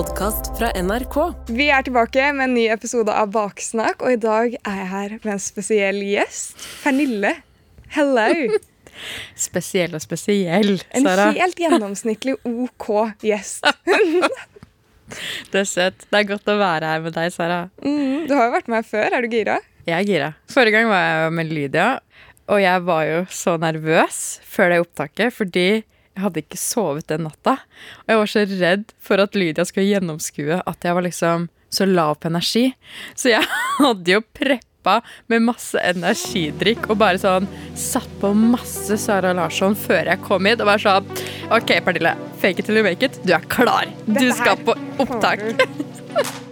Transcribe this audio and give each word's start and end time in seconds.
podkast 0.00 0.46
fra 0.56 0.70
NRK. 0.80 1.16
Vi 1.52 1.66
er 1.68 1.84
tilbake 1.84 2.30
med 2.32 2.46
en 2.46 2.54
ny 2.56 2.62
episode 2.72 3.12
av 3.12 3.34
Baksnakk, 3.34 4.00
og 4.00 4.14
i 4.14 4.20
dag 4.20 4.54
er 4.56 4.78
jeg 4.78 4.86
her 4.88 5.10
med 5.18 5.32
en 5.34 5.42
spesiell 5.44 5.98
gjest. 6.06 6.54
Pernille. 6.80 7.34
Hello. 7.92 8.56
Spesiell 9.48 9.92
og 9.98 10.00
spesiell, 10.00 10.78
Sara. 10.94 11.26
En 11.26 11.36
helt 11.42 11.60
gjennomsnittlig 11.60 12.38
OK 12.48 12.88
gjest. 13.28 13.68
Det 15.52 15.66
er 15.66 15.68
søtt. 15.68 16.08
Det 16.08 16.22
er 16.22 16.26
godt 16.32 16.48
å 16.48 16.56
være 16.62 16.94
her 16.94 17.04
med 17.04 17.18
deg, 17.18 17.28
Sara. 17.34 17.60
Mm, 17.84 18.24
du 18.30 18.32
har 18.38 18.48
jo 18.48 18.56
vært 18.56 18.72
med 18.72 18.80
her 18.80 18.88
før. 18.94 19.18
Er 19.18 19.26
du 19.26 19.36
gira? 19.36 19.58
Jeg 19.84 19.98
er 19.98 20.08
gira. 20.08 20.32
Forrige 20.48 20.78
gang 20.78 20.88
var 20.94 21.04
jeg 21.04 21.36
med 21.42 21.52
Lydia, 21.52 21.90
og 22.48 22.64
jeg 22.64 22.88
var 22.88 23.04
jo 23.10 23.22
så 23.36 23.58
nervøs 23.60 24.24
før 24.48 24.72
det 24.72 24.80
opptaket 24.86 25.36
fordi 25.42 25.68
jeg 26.16 26.24
hadde 26.24 26.42
ikke 26.42 26.58
sovet 26.60 27.06
den 27.10 27.24
natta. 27.28 27.56
Og 28.04 28.12
jeg 28.12 28.20
var 28.20 28.32
så 28.32 28.42
redd 28.50 28.90
for 29.00 29.22
at 29.22 29.36
Lydia 29.38 29.64
skulle 29.68 29.88
gjennomskue 29.88 30.58
at 30.60 30.86
jeg 30.86 30.96
var 30.96 31.06
liksom 31.06 31.46
så 31.70 31.86
lav 31.86 32.18
på 32.20 32.30
energi. 32.30 32.66
Så 33.14 33.32
jeg 33.32 33.46
hadde 33.78 34.16
jo 34.16 34.24
preppa 34.34 34.98
med 35.30 35.44
masse 35.46 35.78
energidrikk 35.84 36.88
og 36.90 36.98
bare 37.02 37.20
sånn 37.20 37.48
satt 37.78 38.10
på 38.22 38.32
masse 38.34 38.96
Sara 39.00 39.32
Larsson 39.36 39.76
før 39.78 40.08
jeg 40.10 40.24
kom 40.26 40.48
hit 40.48 40.62
og 40.64 40.70
bare 40.72 40.82
sånn 40.82 41.10
OK, 41.54 41.76
Pernille. 41.86 42.16
Fake 42.42 42.62
it 42.62 42.68
till 42.68 42.80
you 42.80 42.86
make 42.86 43.06
it. 43.06 43.20
Du 43.24 43.34
er 43.36 43.46
klar. 43.52 43.90
Du 44.08 44.26
skal 44.34 44.60
på 44.66 44.76
opptak. 44.98 45.44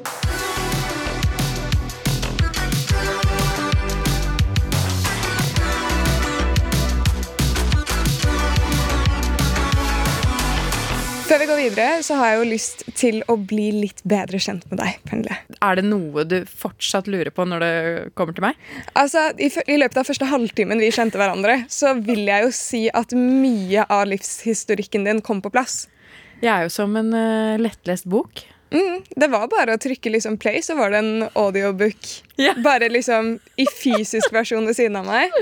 Før 11.29 11.43
vi 11.43 11.47
går 11.51 11.59
videre, 11.61 11.87
så 12.01 12.17
har 12.17 12.31
jeg 12.31 12.39
jo 12.39 12.45
lyst 12.49 12.83
til 12.97 13.19
å 13.29 13.35
bli 13.37 13.67
litt 13.83 13.99
bedre 14.09 14.39
kjent 14.41 14.63
med 14.71 14.81
deg, 14.81 14.95
Pernille. 15.05 15.37
Er 15.61 15.77
det 15.77 15.85
noe 15.85 16.25
du 16.25 16.39
fortsatt 16.49 17.11
lurer 17.11 17.29
på 17.35 17.45
når 17.45 17.61
det 17.61 17.73
kommer 18.17 18.33
til 18.33 18.47
meg? 18.47 18.63
Altså, 18.97 19.27
i, 19.37 19.51
I 19.69 19.77
løpet 19.77 20.01
av 20.01 20.09
første 20.09 20.29
halvtimen 20.31 20.81
vi 20.81 20.89
kjente 20.95 21.21
hverandre, 21.21 21.59
så 21.69 21.93
vil 22.01 22.25
jeg 22.31 22.47
jo 22.47 22.55
si 22.57 22.81
at 22.89 23.13
mye 23.13 23.85
av 23.93 24.07
livshistorikken 24.09 25.05
din 25.05 25.21
kom 25.21 25.45
på 25.45 25.53
plass. 25.53 25.83
Jeg 26.41 26.49
er 26.55 26.65
jo 26.65 26.73
som 26.73 26.97
en 26.97 27.13
uh, 27.13 27.61
lettlest 27.61 28.09
bok. 28.09 28.47
Mm, 28.73 29.05
det 29.17 29.29
var 29.29 29.49
bare 29.53 29.77
å 29.77 29.81
trykke 29.81 30.15
liksom 30.17 30.41
play, 30.41 30.63
så 30.65 30.79
var 30.81 30.97
det 30.97 31.05
en 31.05 31.29
audiobook. 31.35 32.09
Yeah. 32.41 32.57
Bare 32.65 32.89
liksom 32.89 33.35
i 33.61 33.69
fysisk 33.69 34.33
versjon 34.33 34.69
ved 34.69 34.81
siden 34.81 34.97
av 35.01 35.09
meg. 35.09 35.37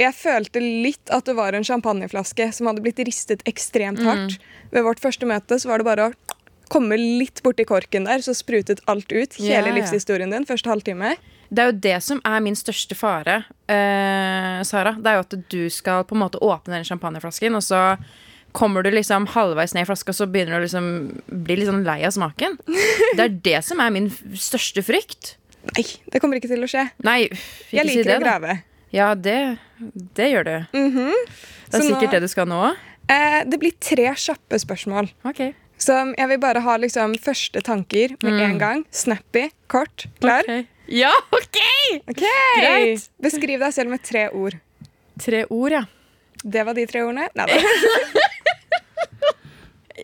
Jeg 0.00 0.16
følte 0.16 0.62
litt 0.62 1.12
at 1.12 1.28
det 1.28 1.36
var 1.36 1.56
en 1.56 1.66
champagneflaske 1.66 2.46
som 2.56 2.70
hadde 2.70 2.82
blitt 2.84 3.00
ristet 3.04 3.44
ekstremt 3.48 4.00
hardt. 4.06 4.38
Ved 4.72 4.86
vårt 4.86 5.02
første 5.02 5.28
møte 5.28 5.58
så 5.60 5.68
var 5.68 5.82
det 5.82 5.88
bare 5.90 6.06
å 6.08 6.38
komme 6.70 6.96
litt 6.96 7.42
borti 7.44 7.66
korken 7.68 8.06
der, 8.06 8.22
så 8.24 8.32
sprutet 8.36 8.80
alt 8.90 9.10
ut. 9.10 9.36
Hele 9.42 9.68
yeah. 9.68 9.76
livshistorien 9.76 10.32
din. 10.32 10.46
Første 10.48 10.70
halvtime. 10.70 11.16
Det 11.50 11.62
er 11.62 11.72
jo 11.72 11.78
det 11.82 11.96
som 12.06 12.20
er 12.26 12.42
min 12.44 12.56
største 12.56 12.94
fare, 12.94 13.42
eh, 13.66 14.60
Sara. 14.66 14.94
Det 14.94 15.10
er 15.10 15.18
jo 15.18 15.24
at 15.26 15.38
du 15.50 15.62
skal 15.74 16.06
på 16.06 16.14
en 16.14 16.22
måte 16.22 16.38
åpne 16.38 16.78
den 16.78 16.86
champagneflasken, 16.86 17.58
og 17.58 17.64
så 17.66 17.82
kommer 18.54 18.86
du 18.86 18.92
liksom 18.94 19.26
halvveis 19.34 19.74
ned 19.74 19.84
i 19.84 19.90
flaska, 19.90 20.14
så 20.14 20.28
begynner 20.30 20.56
du 20.56 20.60
å 20.60 20.64
liksom 20.64 20.88
bli 21.26 21.58
litt 21.58 21.70
sånn 21.70 21.84
lei 21.86 22.00
av 22.06 22.14
smaken. 22.14 22.56
Det 23.18 23.26
er 23.26 23.36
det 23.50 23.60
som 23.66 23.82
er 23.82 23.92
min 23.94 24.08
største 24.38 24.86
frykt. 24.86 25.34
Nei, 25.74 25.84
det 26.08 26.22
kommer 26.22 26.38
ikke 26.38 26.48
til 26.48 26.64
å 26.64 26.68
skje. 26.70 26.86
Nei, 27.04 27.26
Jeg 27.68 27.82
si 27.84 27.88
liker 27.90 28.14
det, 28.14 28.14
å 28.16 28.22
grave. 28.22 28.54
Ja, 28.92 29.14
det, 29.14 29.58
det 30.18 30.30
gjør 30.32 30.44
du. 30.48 30.54
Mhm. 30.76 31.10
Det 31.70 31.74
er 31.74 31.78
Så 31.78 31.82
nå- 31.84 31.90
sikkert 31.94 32.10
det 32.16 32.20
du 32.24 32.28
skal 32.28 32.46
nå. 32.50 32.62
Eh, 33.10 33.44
det 33.46 33.58
blir 33.62 33.72
tre 33.80 34.08
kjappe 34.14 34.58
spørsmål. 34.58 35.10
Okay. 35.24 35.52
Så 35.80 35.94
jeg 36.16 36.28
vil 36.28 36.38
bare 36.42 36.60
ha 36.60 36.74
liksom 36.76 37.14
første 37.18 37.62
tanker 37.64 38.16
med 38.22 38.40
en 38.44 38.58
gang. 38.58 38.82
Snappy, 38.92 39.46
kort, 39.68 40.06
klar. 40.20 40.42
Okay. 40.44 40.66
Ja, 40.88 41.12
OK! 41.32 41.56
okay. 42.10 42.60
Greit. 42.60 43.08
Beskriv 43.22 43.60
deg 43.62 43.72
selv 43.72 43.90
med 43.94 44.02
tre 44.02 44.28
ord. 44.34 44.58
Tre 45.22 45.44
ord, 45.48 45.72
ja. 45.72 45.84
Det 46.44 46.64
var 46.66 46.74
de 46.74 46.84
tre 46.90 47.02
ordene. 47.06 47.28
Neida. 47.36 47.60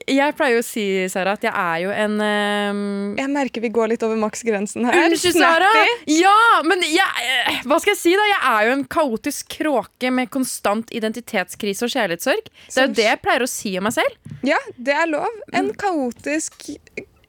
Jeg 0.04 0.34
pleier 0.38 0.56
jo 0.58 0.62
å 0.62 0.66
si, 0.66 0.84
Sara, 1.12 1.36
at 1.36 1.44
jeg 1.46 1.52
er 1.52 1.80
jo 1.84 1.92
en 1.94 2.16
um... 2.20 2.80
Jeg 3.18 3.30
merker 3.32 3.64
vi 3.64 3.70
går 3.74 3.92
litt 3.92 4.04
over 4.06 4.18
maksgrensen 4.20 4.86
her. 4.88 4.98
Unnskyld, 5.06 5.38
Sara! 5.38 5.70
Ja, 6.10 6.36
men 6.66 6.84
jeg, 6.84 7.24
eh, 7.24 7.62
hva 7.68 7.78
skal 7.82 7.94
jeg 7.94 8.00
si, 8.00 8.14
da? 8.18 8.26
Jeg 8.30 8.40
er 8.52 8.68
jo 8.68 8.76
en 8.76 8.84
kaotisk 8.96 9.56
kråke 9.58 10.12
med 10.14 10.30
konstant 10.34 10.92
identitetskrise 10.96 11.86
og 11.88 11.94
kjærlighetssorg. 11.94 12.52
Det 12.66 12.82
er 12.82 12.88
jo 12.88 12.96
det 13.00 13.08
jeg 13.08 13.22
pleier 13.24 13.46
å 13.46 13.50
si 13.50 13.76
om 13.80 13.88
meg 13.88 13.96
selv. 13.96 14.36
Ja, 14.46 14.60
det 14.76 14.96
er 14.96 15.10
lov. 15.10 15.42
En 15.56 15.72
kaotisk 15.78 16.70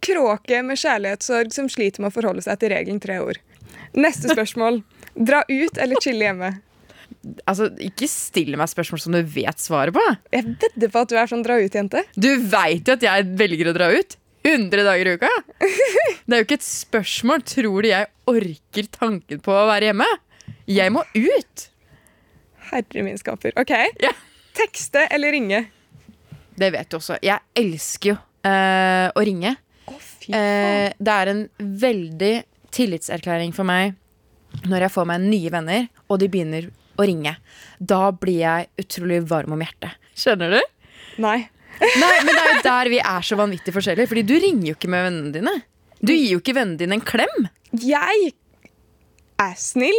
kråke 0.08 0.62
med 0.64 0.80
kjærlighetssorg 0.80 1.54
som 1.56 1.70
sliter 1.72 2.04
med 2.04 2.12
å 2.12 2.18
forholde 2.20 2.46
seg 2.46 2.62
til 2.62 2.74
regelen 2.76 3.02
tre 3.04 3.20
ord. 3.24 3.42
Neste 3.98 4.32
spørsmål. 4.32 4.84
Dra 5.18 5.42
ut 5.50 5.80
eller 5.82 6.02
chille 6.04 6.28
hjemme? 6.28 6.52
Altså, 7.46 7.70
Ikke 7.84 8.08
still 8.12 8.58
meg 8.60 8.70
spørsmål 8.72 9.02
som 9.04 9.16
du 9.16 9.22
vet 9.22 9.62
svaret 9.62 9.96
på. 9.96 10.04
Jeg 10.34 10.46
vedder 10.48 10.94
på 10.94 11.04
at 11.04 11.12
du 11.12 11.18
er 11.20 11.32
sånn 11.32 11.44
dra 11.46 11.58
ut-jente. 11.62 12.04
Du 12.16 12.30
veit 12.52 12.88
jo 12.88 12.98
at 12.98 13.06
jeg 13.06 13.28
velger 13.40 13.72
å 13.72 13.76
dra 13.78 13.92
ut. 13.94 14.18
100 14.48 14.86
dager 14.88 15.10
i 15.10 15.16
uka. 15.20 15.32
Det 15.60 16.36
er 16.36 16.42
jo 16.42 16.46
ikke 16.46 16.60
et 16.60 16.68
spørsmål. 16.68 17.44
Tror 17.48 17.84
du 17.84 17.90
jeg 17.90 18.08
orker 18.32 18.92
tanken 18.94 19.42
på 19.44 19.52
å 19.52 19.66
være 19.68 19.90
hjemme? 19.90 20.08
Jeg 20.72 20.94
må 20.96 21.04
ut. 21.16 21.68
Herre 22.70 23.04
min 23.04 23.20
skaper. 23.20 23.56
OK. 23.60 23.74
Ja. 24.04 24.14
Tekste 24.58 25.06
eller 25.12 25.36
ringe? 25.36 25.66
Det 26.58 26.72
vet 26.74 26.90
du 26.90 26.98
også. 27.00 27.20
Jeg 27.24 27.44
elsker 27.60 28.14
jo 28.14 28.18
uh, 28.18 29.12
å 29.12 29.24
ringe. 29.28 29.54
Oh, 29.92 30.00
Eh, 30.28 30.92
det 31.00 31.14
er 31.14 31.32
en 31.32 31.46
veldig 31.58 32.34
tillitserklæring 32.76 33.54
for 33.56 33.68
meg 33.68 33.96
når 34.68 34.88
jeg 34.88 34.94
får 34.96 35.08
meg 35.08 35.24
nye 35.24 35.52
venner, 35.54 35.88
og 36.10 36.20
de 36.20 36.30
begynner 36.32 36.70
å 36.98 37.06
ringe. 37.08 37.36
Da 37.80 38.10
blir 38.12 38.42
jeg 38.42 38.68
utrolig 38.84 39.22
varm 39.30 39.56
om 39.56 39.64
hjertet. 39.64 39.96
Skjønner 40.18 40.58
du? 40.58 40.60
Nei. 41.24 41.38
Nei, 41.78 42.16
men 42.26 42.32
det 42.34 42.42
er 42.42 42.52
jo 42.56 42.66
der 42.66 42.90
vi 42.90 43.00
er 43.04 43.26
så 43.26 43.38
vanvittig 43.38 43.74
forskjellige. 43.76 44.10
Fordi 44.10 44.26
du 44.26 44.36
ringer 44.42 44.72
jo 44.72 44.78
ikke 44.78 44.92
med 44.92 45.08
vennene 45.08 45.34
dine. 45.36 45.56
Du 46.02 46.14
gir 46.14 46.36
jo 46.36 46.42
ikke 46.42 46.58
vennene 46.58 46.82
dine 46.82 46.98
en 46.98 47.06
klem. 47.06 47.48
Jeg 47.78 48.34
er 49.38 49.56
snill. 49.62 49.98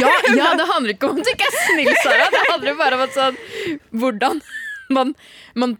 Ja, 0.00 0.10
ja, 0.32 0.52
det 0.56 0.66
handler 0.70 0.94
ikke 0.94 1.10
om 1.10 1.20
at 1.20 1.26
du 1.26 1.32
ikke 1.34 1.48
er 1.48 1.56
snill, 1.68 1.92
Sara. 2.00 2.28
Det 2.32 2.44
handler 2.48 2.78
bare 2.78 2.98
om 2.98 3.04
at 3.04 3.16
sånn, 3.16 3.40
hvordan 4.00 4.40
man, 4.92 5.12
man 5.58 5.76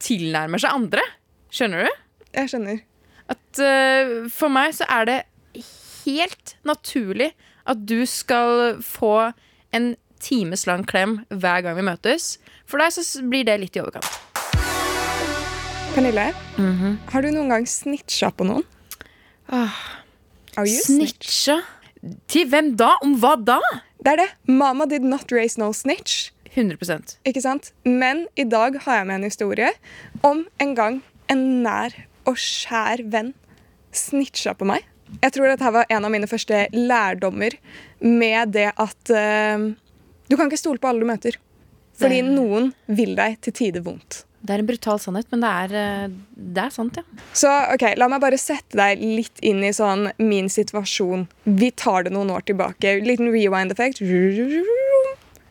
tilnærmer 0.00 0.62
seg 0.62 0.76
andre. 0.76 1.04
Skjønner 1.52 1.84
du? 1.84 2.00
Jeg 2.38 2.52
skjønner. 2.52 2.80
At 3.30 3.60
uh, 3.62 4.14
for 4.32 4.52
meg 4.52 4.72
så 4.78 4.88
er 4.90 5.08
det 5.08 5.18
helt 6.06 6.56
naturlig 6.66 7.32
at 7.68 7.84
du 7.86 8.00
skal 8.08 8.80
få 8.82 9.30
en 9.72 9.96
times 10.20 10.66
lang 10.66 10.84
klem 10.86 11.20
hver 11.30 11.62
gang 11.64 11.76
vi 11.78 11.82
møtes. 11.86 12.38
For 12.68 12.78
deg 12.82 12.92
så 12.92 13.04
blir 13.28 13.46
det 13.48 13.58
litt 13.62 13.76
i 13.76 13.80
overkant. 13.82 14.10
Pernille, 15.94 16.32
Mhm. 16.56 16.98
har 17.10 17.22
du 17.22 17.30
noen 17.30 17.48
gang 17.48 17.64
snitcha 17.66 18.30
på 18.30 18.44
noen? 18.46 18.64
Ah? 19.48 19.74
Snitcha? 20.56 21.62
Til 22.28 22.46
hvem 22.46 22.76
da? 22.76 22.96
Om 23.02 23.16
hva 23.20 23.34
da? 23.44 23.58
Det 24.02 24.12
er 24.12 24.16
det. 24.16 24.28
Mama 24.46 24.86
did 24.86 25.02
not 25.02 25.30
raise 25.32 25.58
no 25.58 25.72
snitch. 25.72 26.30
100 26.56 27.18
Ikke 27.24 27.40
sant? 27.40 27.72
Men 27.84 28.26
i 28.36 28.44
dag 28.44 28.76
har 28.82 28.98
jeg 28.98 29.06
med 29.06 29.14
en 29.20 29.22
historie 29.28 29.70
om 30.24 30.46
en 30.58 30.74
gang 30.74 31.02
en 31.28 31.62
nær 31.62 31.94
og 32.26 32.36
skjær 32.36 33.04
venn 33.10 33.34
snitcha 33.92 34.54
på 34.54 34.66
meg. 34.66 34.84
Jeg 35.22 35.32
tror 35.34 35.50
dette 35.50 35.72
var 35.74 35.86
en 35.90 36.04
av 36.06 36.10
mine 36.14 36.28
første 36.30 36.64
lærdommer 36.72 37.56
med 38.00 38.52
det 38.56 38.70
at 38.76 39.10
uh, 39.12 39.70
du 40.30 40.36
kan 40.36 40.46
ikke 40.48 40.60
stole 40.62 40.78
på 40.80 40.88
alle 40.90 41.00
du 41.02 41.08
møter. 41.10 41.36
Fordi 42.00 42.22
Det- 42.22 42.32
noen 42.32 42.72
vil 42.88 43.14
deg 43.18 43.40
til 43.44 43.52
tider 43.52 43.82
vondt. 43.84 44.24
Det 44.40 44.54
er 44.54 44.62
en 44.62 44.66
brutal 44.70 44.96
sannhet, 44.98 45.26
men 45.30 45.40
det 45.44 45.48
er, 45.52 45.72
eh, 45.76 46.08
det 46.34 46.62
er 46.64 46.70
sant, 46.72 46.96
ja. 46.96 47.02
Så 47.36 47.50
ok, 47.74 47.82
la 48.00 48.06
meg 48.08 48.22
bare 48.22 48.38
sette 48.40 48.72
deg 48.72 48.98
litt 49.02 49.36
inn 49.44 49.60
i 49.62 49.68
sånn 49.76 50.06
min 50.18 50.48
situasjon. 50.48 51.26
Vi 51.44 51.68
tar 51.76 52.04
det 52.04 52.12
noen 52.14 52.30
år 52.32 52.40
tilbake. 52.48 52.94
Liten 53.04 53.28
rewind 53.30 53.70
effekt. 53.70 54.00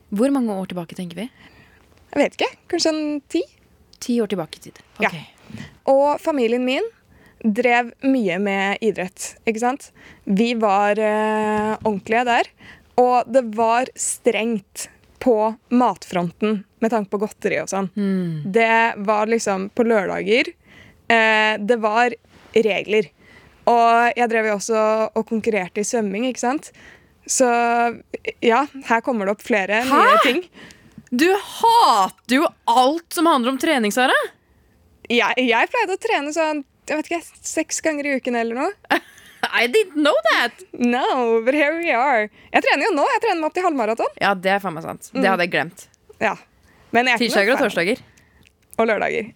Hvor 0.10 0.32
mange 0.34 0.50
år 0.58 0.66
tilbake 0.72 0.98
tenker 0.98 1.22
vi? 1.22 1.28
Jeg 2.16 2.18
vet 2.24 2.38
ikke. 2.40 2.50
Kanskje 2.74 2.94
en 2.96 3.22
ti? 3.30 3.44
Ti 4.02 4.18
år 4.24 4.32
tilbake 4.32 4.58
i 4.58 4.64
tid. 4.72 4.80
Ja. 5.06 5.12
Og 5.86 6.18
familien 6.24 6.66
min 6.66 6.82
drev 7.44 7.92
mye 8.04 8.40
med 8.44 8.84
idrett, 8.86 9.34
ikke 9.48 9.62
sant? 9.62 9.90
Vi 10.24 10.54
var 10.60 11.00
eh, 11.00 11.76
ordentlige 11.84 12.26
der. 12.28 12.50
Og 13.00 13.30
det 13.32 13.46
var 13.56 13.92
strengt 13.96 14.90
på 15.24 15.36
matfronten 15.72 16.64
med 16.80 16.92
tanke 16.92 17.12
på 17.12 17.20
godteri 17.22 17.60
og 17.62 17.70
sånn. 17.72 17.90
Det 18.52 19.00
var 19.08 19.32
liksom 19.32 19.70
på 19.76 19.86
lørdager. 19.88 20.52
Eh, 21.08 21.56
det 21.60 21.80
var 21.84 22.16
regler. 22.56 23.10
Og 23.70 24.18
jeg 24.18 24.30
drev 24.32 24.50
jo 24.50 24.58
også 24.58 24.84
og 25.14 25.28
konkurrerte 25.30 25.84
i 25.84 25.88
svømming, 25.88 26.28
ikke 26.30 26.44
sant? 26.44 26.72
Så 27.30 27.48
ja, 28.42 28.64
her 28.90 29.04
kommer 29.06 29.28
det 29.28 29.36
opp 29.38 29.46
flere 29.46 29.84
nye 29.86 30.20
ting. 30.26 30.44
Du 31.10 31.30
hater 31.30 32.36
jo 32.40 32.48
alt 32.70 33.14
som 33.14 33.30
handler 33.30 33.54
om 33.54 33.62
trening, 33.62 33.94
Sara! 33.94 34.18
Jeg, 35.10 35.42
jeg 35.42 35.70
pleide 35.72 35.96
å 35.96 36.02
trene 36.02 36.34
sånn 36.34 36.64
jeg 36.90 37.00
vet 37.00 37.10
ikke, 37.12 37.40
seks 37.46 37.82
ganger 37.86 38.10
i 38.10 38.18
uken 38.20 38.38
eller 38.40 38.58
noe. 38.64 39.00
I 39.50 39.68
didn't 39.72 39.96
know 39.96 40.16
that! 40.32 40.64
No, 40.74 41.42
but 41.46 41.54
here 41.54 41.78
we 41.78 41.92
are. 41.96 42.30
Jeg 42.54 42.66
trener 42.66 42.90
jo 42.90 42.92
nå. 42.98 43.06
Jeg 43.16 43.24
trener 43.24 43.40
meg 43.40 43.48
opp 43.50 43.56
til 43.56 43.66
halvmaraton. 43.66 44.12
Ja, 44.22 44.34
det 44.36 44.52
er 44.58 44.62
faen 44.64 44.76
meg 44.76 44.86
sant. 44.86 45.10
Det 45.16 45.26
hadde 45.26 45.48
jeg 45.48 45.54
glemt. 45.56 45.88
Ja. 46.20 46.36
Er 46.92 47.16
Tirsdager 47.22 47.56
og 47.56 47.64
torsdager. 47.64 48.02
Og 48.80 48.90
lørdager. 48.90 49.32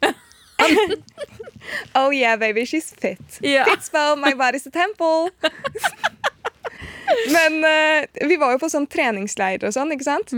oh 1.99 2.09
yeah, 2.11 2.35
baby, 2.39 2.65
she's 2.65 2.93
fit. 2.93 3.21
Fits 3.39 3.91
well, 3.93 4.15
my 4.15 4.33
body's 4.33 4.67
a 4.67 4.73
temple. 4.73 5.29
Men 7.35 7.63
uh, 7.63 8.27
vi 8.27 8.37
var 8.41 8.55
jo 8.55 8.61
på 8.63 8.69
sånn 8.71 8.87
treningsleir 8.89 9.63
og 9.67 9.75
sånn, 9.75 9.91
ikke 9.95 10.07
sant? 10.07 10.33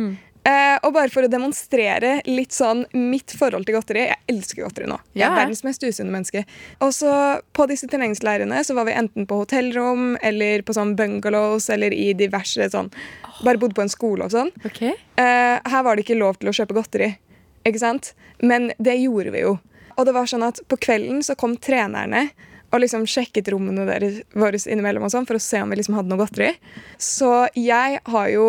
Eh, 0.45 0.75
og 0.85 0.91
bare 0.93 1.09
for 1.09 1.25
å 1.25 1.29
demonstrere 1.31 2.19
litt 2.27 2.53
sånn 2.53 2.83
mitt 2.93 3.33
forhold 3.33 3.65
til 3.65 3.73
godteri 3.79 4.03
Jeg 4.03 4.19
elsker 4.29 4.61
godteri 4.61 4.89
nå. 4.91 4.99
Jeg 5.17 5.25
er 5.25 5.33
verdens 5.39 5.63
mest 5.65 5.81
usunne 5.81 6.13
menneske. 6.13 6.43
Og 6.85 6.93
så 6.93 7.13
på 7.55 7.65
disse 7.71 7.89
treningsleirene 7.89 8.61
så 8.67 8.75
var 8.77 8.85
vi 8.85 8.93
enten 8.93 9.25
på 9.25 9.39
hotellrom 9.41 10.13
eller 10.21 10.61
på 10.61 10.75
sånn 10.77 10.93
bungalows 10.99 11.71
eller 11.73 11.95
i 11.97 12.11
diverse 12.17 12.69
sånn 12.75 12.91
Bare 13.41 13.59
bodde 13.59 13.75
på 13.75 13.83
en 13.83 13.91
skole 13.91 14.27
og 14.27 14.35
sånn. 14.35 14.53
Okay. 14.69 14.93
Eh, 15.19 15.57
her 15.65 15.81
var 15.83 15.97
det 15.97 16.05
ikke 16.05 16.19
lov 16.19 16.37
til 16.39 16.51
å 16.51 16.55
kjøpe 16.55 16.77
godteri, 16.77 17.09
ikke 17.67 17.81
sant? 17.81 18.13
Men 18.39 18.69
det 18.77 18.95
gjorde 19.01 19.33
vi 19.33 19.41
jo. 19.43 19.57
Og 19.97 20.07
det 20.07 20.13
var 20.15 20.29
sånn 20.29 20.45
at 20.45 20.61
på 20.71 20.77
kvelden 20.79 21.19
så 21.25 21.35
kom 21.39 21.57
trenerne 21.57 22.29
og 22.71 22.79
liksom 22.83 23.03
sjekket 23.09 23.49
rommene 23.51 23.83
deres, 23.89 24.21
våre 24.35 24.59
innimellom 24.61 25.07
og 25.07 25.11
sånn, 25.11 25.27
for 25.27 25.39
å 25.39 25.43
se 25.43 25.59
om 25.63 25.71
vi 25.71 25.81
liksom 25.81 25.97
hadde 25.97 26.11
noe 26.11 26.21
godteri. 26.21 26.53
Så 27.01 27.47
jeg 27.59 27.99
har 28.05 28.31
jo 28.31 28.47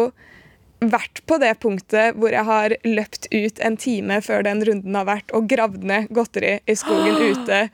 vært 0.81 1.23
på 1.27 1.39
det 1.41 1.55
punktet 1.63 2.17
hvor 2.21 2.35
jeg 2.35 2.45
har 2.47 2.75
løpt 2.85 3.29
ut 3.33 3.61
en 3.65 3.77
time 3.81 4.21
før 4.25 4.45
den 4.47 4.63
runden 4.67 4.97
har 4.99 5.07
vært, 5.09 5.33
og 5.37 5.49
gravd 5.51 5.85
ned 5.89 6.11
godteri 6.15 6.59
i 6.67 6.77
skogen 6.79 7.21
ute. 7.33 7.67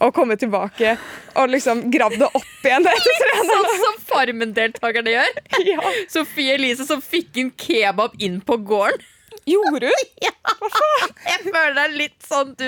Og 0.00 0.14
kommet 0.16 0.40
tilbake 0.40 0.94
og 1.36 1.50
liksom 1.52 1.82
gravd 1.92 2.22
det 2.22 2.28
opp 2.32 2.64
igjen 2.64 2.86
etter. 2.88 3.32
Sånn 3.50 3.72
som 3.82 3.98
Farmen-deltakerne 4.08 5.16
gjør. 5.16 5.40
Ja. 5.70 5.80
Sofie 6.08 6.54
Elise 6.56 6.86
som 6.88 7.02
fikk 7.04 7.36
en 7.42 7.50
kebab 7.60 8.16
inn 8.18 8.40
på 8.40 8.56
gården. 8.64 9.04
Gjorde 9.48 9.88
hun? 9.90 10.08
Jeg 11.30 11.40
føler 11.46 11.74
det 11.76 11.82
er 11.84 11.94
litt 11.96 12.26
sånn 12.26 12.52
du 12.58 12.66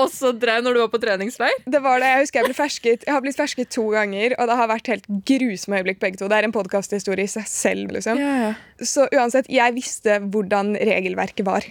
også 0.00 0.32
drev 0.38 0.62
når 0.64 0.76
du 0.76 0.80
var 0.82 0.90
på 0.92 1.00
treningsleir. 1.02 1.54
Det 1.66 1.80
var 1.84 2.02
det. 2.02 2.10
Jeg 2.12 2.26
husker 2.26 2.40
jeg 2.42 2.48
ble 2.50 2.56
fersket 2.56 3.06
Jeg 3.06 3.14
har 3.14 3.22
blitt 3.24 3.38
fersket 3.38 3.70
to 3.74 3.84
ganger, 3.92 4.34
og 4.38 4.50
det 4.50 4.56
har 4.60 4.70
vært 4.70 4.90
helt 4.92 5.08
grusomme 5.28 5.80
øyeblikk 5.80 6.00
begge 6.02 6.20
to. 6.20 6.28
Det 6.30 6.38
er 6.38 6.48
en 6.48 6.54
podkasthistorie 6.54 7.26
i 7.26 7.32
seg 7.32 7.46
selv. 7.50 7.92
liksom. 7.96 8.20
Så 8.82 9.06
uansett, 9.14 9.48
jeg 9.52 9.74
visste 9.76 10.18
hvordan 10.22 10.74
regelverket 10.78 11.46
var. 11.48 11.66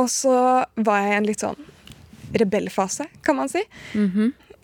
Og 0.00 0.08
så 0.12 0.36
var 0.76 1.02
jeg 1.04 1.12
i 1.12 1.18
en 1.18 1.28
litt 1.28 1.42
sånn 1.44 1.60
rebellfase, 2.40 3.08
kan 3.26 3.36
man 3.36 3.50
si. 3.52 3.60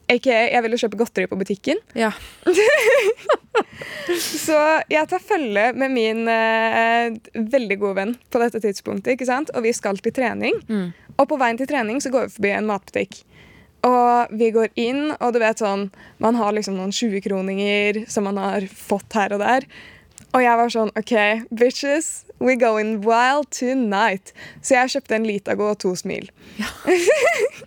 Ikke, 0.09 0.33
jeg 0.33 0.65
ville 0.65 0.79
kjøpe 0.81 0.99
godteri 1.01 1.29
på 1.29 1.37
butikken. 1.41 1.81
Ja. 1.99 2.13
Så 4.19 4.57
jeg 4.89 5.09
tar 5.11 5.21
følge 5.21 5.73
med 5.77 5.93
min 5.93 6.23
eh, 6.33 7.17
veldig 7.37 7.77
gode 7.81 7.99
venn 7.99 8.15
på 8.33 8.41
dette 8.41 8.63
tidspunktet. 8.65 9.13
ikke 9.15 9.29
sant? 9.29 9.53
Og 9.55 9.67
vi 9.67 9.75
skal 9.77 10.01
til 10.01 10.15
trening. 10.17 10.57
Og 11.19 11.29
på 11.29 11.39
veien 11.41 11.59
til 11.61 11.69
trening 11.69 12.01
så 12.01 12.13
går 12.15 12.29
vi 12.29 12.37
forbi 12.39 12.55
en 12.57 12.71
matbutikk. 12.71 13.21
Og 13.87 14.33
vi 14.35 14.49
går 14.55 14.73
inn, 14.81 15.13
og 15.21 15.35
du 15.35 15.39
vet 15.39 15.61
sånn 15.63 15.85
Man 16.19 16.35
har 16.35 16.51
liksom 16.57 16.75
noen 16.75 16.91
20-kroninger 16.91 18.03
som 18.11 18.27
man 18.27 18.41
har 18.43 18.67
fått 18.67 19.15
her 19.15 19.37
og 19.37 19.45
der. 19.45 19.69
Og 20.35 20.43
jeg 20.45 20.59
var 20.61 20.73
sånn 20.73 20.91
OK, 20.99 21.15
bitches, 21.57 22.09
we 22.43 22.57
going 22.59 22.99
wild 23.07 23.49
tonight. 23.55 24.35
Så 24.61 24.75
jeg 24.77 24.93
kjøpte 24.97 25.17
en 25.17 25.29
Litago 25.29 25.71
og 25.73 25.79
to 25.85 25.95
smil. 25.97 26.29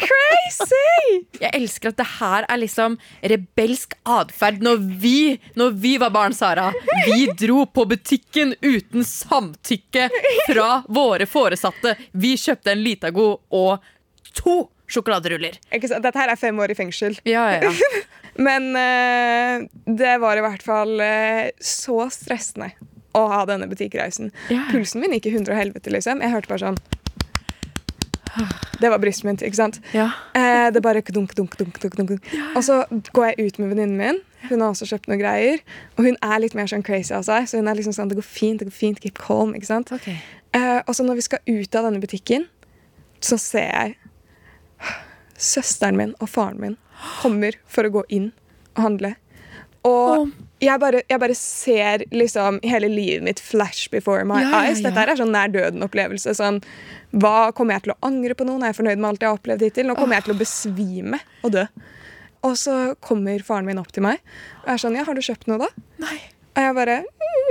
Crazy! 0.00 1.20
Jeg 1.40 1.50
elsker 1.56 1.92
at 1.92 2.00
det 2.00 2.08
her 2.18 2.46
er 2.48 2.60
liksom 2.62 2.96
rebelsk 3.32 3.96
atferd 4.08 4.62
når 4.64 4.82
vi, 5.02 5.38
når 5.58 5.76
vi 5.82 5.94
var 6.00 6.12
barn, 6.14 6.34
Sara. 6.36 6.70
Vi 7.06 7.28
dro 7.38 7.64
på 7.66 7.86
butikken 7.90 8.54
uten 8.60 9.06
samtykke 9.06 10.08
fra 10.48 10.82
våre 10.88 11.28
foresatte. 11.30 11.96
Vi 12.12 12.36
kjøpte 12.40 12.74
en 12.74 12.84
Litago 12.84 13.30
og 13.48 13.90
to 14.36 14.62
sjokoladeruller. 14.90 15.58
Dette 15.70 16.18
her 16.18 16.32
er 16.32 16.38
fem 16.38 16.58
år 16.62 16.74
i 16.74 16.78
fengsel. 16.78 17.18
Ja, 17.28 17.46
ja, 17.54 17.70
ja. 17.70 18.04
Men 18.46 18.70
uh, 18.74 19.66
det 19.84 20.14
var 20.22 20.38
i 20.38 20.44
hvert 20.44 20.62
fall 20.64 20.94
uh, 21.02 21.50
så 21.60 22.06
stressende 22.14 22.70
å 23.16 23.24
ha 23.32 23.42
denne 23.48 23.66
butikkreisen. 23.70 24.30
Ja. 24.52 24.68
Pulsen 24.70 25.02
min 25.02 25.14
gikk 25.16 25.30
i 25.30 25.34
hundre 25.34 25.56
og 25.56 25.60
helvete, 25.60 25.90
liksom. 25.92 26.22
Jeg 26.22 26.34
hørte 26.34 26.52
bare 26.52 26.62
sånn 26.62 26.80
Det 28.80 28.90
var 28.90 29.00
brystet 29.02 29.26
mitt, 29.28 29.42
ikke 29.42 29.58
sant? 29.58 29.80
ja. 29.96 30.08
Eh, 30.38 30.70
det 30.72 30.82
bare 30.82 31.02
dunk, 31.02 31.34
dunk, 31.36 31.56
dunk, 31.58 31.80
dunk, 31.82 31.96
dunk. 31.98 32.28
Og 32.56 32.64
så 32.64 32.84
går 33.12 33.32
jeg 33.32 33.46
ut 33.46 33.58
med 33.58 33.72
venninnen 33.74 33.96
min. 33.98 34.20
Hun 34.48 34.60
har 34.60 34.72
også 34.72 34.86
kjøpt 34.88 35.10
noen 35.10 35.20
greier. 35.20 35.60
Og 35.98 36.06
hun 36.06 36.16
er 36.22 36.38
litt 36.40 36.54
mer 36.56 36.70
sånn 36.70 36.84
crazy 36.86 37.12
av 37.16 37.26
seg, 37.28 37.48
så 37.50 37.60
hun 37.60 37.68
er 37.68 37.76
liksom 37.76 37.92
sånn 37.96 38.08
Det 38.08 38.16
går 38.16 38.26
fint, 38.26 38.62
det 38.62 38.70
går 38.70 38.76
fint, 38.76 39.00
keep 39.02 39.18
calm. 39.20 39.54
ikke 39.58 39.68
sant? 39.68 39.92
Okay. 39.92 40.16
Eh, 40.56 40.80
og 40.86 40.94
så 40.96 41.04
når 41.06 41.20
vi 41.20 41.26
skal 41.28 41.42
ut 41.46 41.74
av 41.76 41.88
denne 41.88 42.00
butikken, 42.02 42.46
så 43.20 43.36
ser 43.38 43.68
jeg 43.68 43.96
søsteren 45.40 45.96
min 45.96 46.14
og 46.20 46.28
faren 46.28 46.60
min 46.60 46.76
kommer 47.20 47.56
for 47.68 47.88
å 47.88 47.92
gå 47.92 48.04
inn 48.12 48.30
og 48.76 48.84
handle. 48.84 49.14
Og 49.88 50.16
Åh. 50.16 50.32
Jeg, 50.60 50.80
bare, 50.82 51.02
jeg 51.08 51.20
bare 51.22 51.34
ser 51.38 52.02
liksom 52.12 52.58
hele 52.66 52.88
livet 52.92 53.24
mitt 53.26 53.40
flash 53.40 53.88
before 53.92 54.24
my 54.28 54.40
Ja, 54.42 54.62
eyes. 54.64 54.82
Dette 54.84 55.04
er 55.06 55.16
sånn 55.18 55.32
nær 55.34 55.48
døden-opplevelse. 55.54 56.34
Sånn, 56.36 56.60
hva 57.16 57.50
Kommer 57.56 57.76
jeg 57.78 57.86
til 57.88 57.94
å 57.94 57.98
angre 58.06 58.36
på 58.38 58.44
noen? 58.48 58.62
Er 58.62 58.72
jeg 58.74 58.78
fornøyd 58.82 59.00
med 59.00 59.08
alt 59.10 59.24
jeg 59.24 59.30
har 59.32 59.38
opplevd 59.40 59.64
hittil? 59.66 59.88
Nå 59.90 59.96
kommer 59.98 60.18
jeg 60.20 60.28
til 60.28 60.34
å 60.36 60.40
besvime 60.40 61.20
og 61.46 61.54
dø. 61.56 61.64
Og 62.46 62.54
så 62.56 62.74
kommer 63.04 63.42
faren 63.44 63.66
min 63.68 63.80
opp 63.80 63.90
til 63.92 64.04
meg 64.06 64.20
og 64.62 64.68
er 64.72 64.78
sånn 64.80 64.94
Ja, 64.96 65.02
har 65.04 65.16
du 65.16 65.20
kjøpt 65.24 65.48
noe, 65.50 65.58
da? 65.66 65.68
Nei. 66.04 66.16
Og 66.56 66.62
jeg 66.64 66.74
bare 66.76 66.98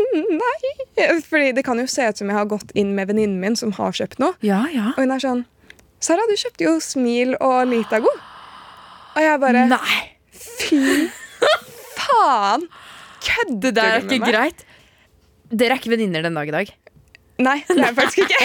«Mm, 0.09 0.39
Nei. 0.39 1.19
Fordi 1.23 1.51
det 1.55 1.63
kan 1.65 1.77
jo 1.79 1.85
se 1.87 2.07
ut 2.09 2.17
som 2.19 2.27
jeg 2.29 2.35
har 2.35 2.47
gått 2.49 2.71
inn 2.77 2.95
med 2.97 3.07
venninnen 3.11 3.37
min 3.39 3.55
som 3.59 3.71
har 3.77 3.93
kjøpt 3.95 4.17
noe. 4.19 4.33
Ja, 4.45 4.63
ja. 4.73 4.89
Og 4.95 5.03
hun 5.05 5.13
er 5.15 5.21
sånn 5.23 5.45
Sara, 6.03 6.23
du 6.29 6.35
kjøpte 6.39 6.63
jo 6.65 6.73
Smil 6.83 7.33
og 7.43 7.65
Litago. 7.69 8.11
Og 9.15 9.21
jeg 9.23 9.39
bare 9.41 9.65
Nei. 9.71 9.99
Fy 10.31 10.79
faen! 11.99 12.65
Kødder 13.25 13.71
Det 13.75 13.83
er 13.83 14.03
ikke 14.05 14.19
greit. 14.31 14.65
Dere 15.49 15.73
er 15.75 15.81
ikke 15.81 15.91
venninner 15.95 16.21
den 16.25 16.35
dag 16.37 16.47
i 16.47 16.51
dag. 16.53 16.73
Nei, 17.39 17.57
det 17.67 17.77
er 17.79 17.85
jeg 17.87 17.95
faktisk 17.95 18.19
ikke. 18.25 18.39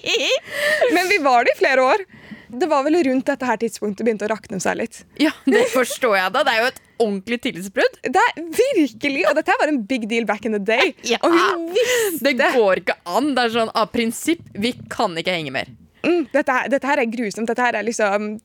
Men 0.94 1.08
vi 1.10 1.18
var 1.22 1.44
det 1.44 1.52
i 1.54 1.58
flere 1.60 1.84
år. 1.84 2.04
Det 2.50 2.66
var 2.66 2.82
vel 2.82 2.96
rundt 3.06 3.28
dette 3.28 3.46
her 3.46 3.58
tidspunktet 3.62 4.02
begynte 4.06 4.26
å 4.26 4.30
rakne 4.32 4.58
seg 4.62 4.78
litt. 4.80 5.02
Ja, 5.22 5.30
Det 5.46 5.66
forstår 5.70 6.16
jeg 6.18 6.32
da. 6.34 6.42
Det 6.48 6.54
er 6.56 6.64
jo 6.64 6.70
et 6.72 6.80
ordentlig 7.00 7.38
tillitsbrudd. 7.44 8.00
Det 8.02 8.22
er 8.24 8.40
virkelig, 8.56 9.22
Og 9.30 9.36
dette 9.38 9.54
var 9.60 9.70
en 9.70 9.82
big 9.86 10.08
deal 10.10 10.26
back 10.26 10.48
in 10.48 10.56
the 10.56 10.58
day. 10.58 10.94
Ja. 11.06 11.20
Og 11.22 11.36
hun 11.36 11.68
visste 11.76 12.24
Det 12.26 12.34
går 12.56 12.82
ikke 12.82 12.96
an. 13.06 13.30
Det 13.36 13.44
er 13.44 13.54
sånn 13.54 13.70
av 13.78 13.92
prinsipp. 13.94 14.42
Vi 14.58 14.72
kan 14.90 15.14
ikke 15.20 15.36
henge 15.36 15.52
mer. 15.54 15.70
mm, 16.02 16.26
dette, 16.32 16.50
her- 16.56 16.68
dette 16.72 16.86
her 16.90 16.98
er 17.04 17.06
grusomt. 17.12 17.46
Dette 17.46 17.62
her 17.68 17.76
er 17.78 17.84
liksom 17.86 18.40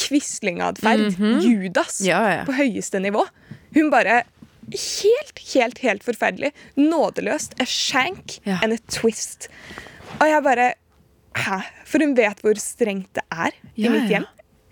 Quisling-atferd. 0.00 1.10
Judas 1.44 2.00
Ja, 2.06 2.20
ja. 2.38 2.44
på 2.48 2.54
høyeste 2.56 2.96
nivå. 3.02 3.26
Hun 3.76 3.90
bare 3.92 4.22
Helt, 4.74 5.38
helt, 5.54 5.78
helt 5.84 6.04
forferdelig. 6.04 6.52
Nådeløst. 6.76 7.54
A 7.60 7.64
shank 7.66 8.38
Ja. 8.46 8.58
and 8.62 8.72
a 8.72 8.78
twist. 8.88 9.48
Og 10.20 10.26
jeg 10.28 10.42
bare 10.42 10.74
Hæ? 11.34 11.60
For 11.86 11.98
hun 12.02 12.14
vet 12.16 12.40
hvor 12.42 12.54
strengt 12.58 13.12
det 13.14 13.22
er 13.30 13.52
i 13.76 13.84
Ja, 13.84 13.90
mitt 13.90 14.08
hjem. 14.10 14.24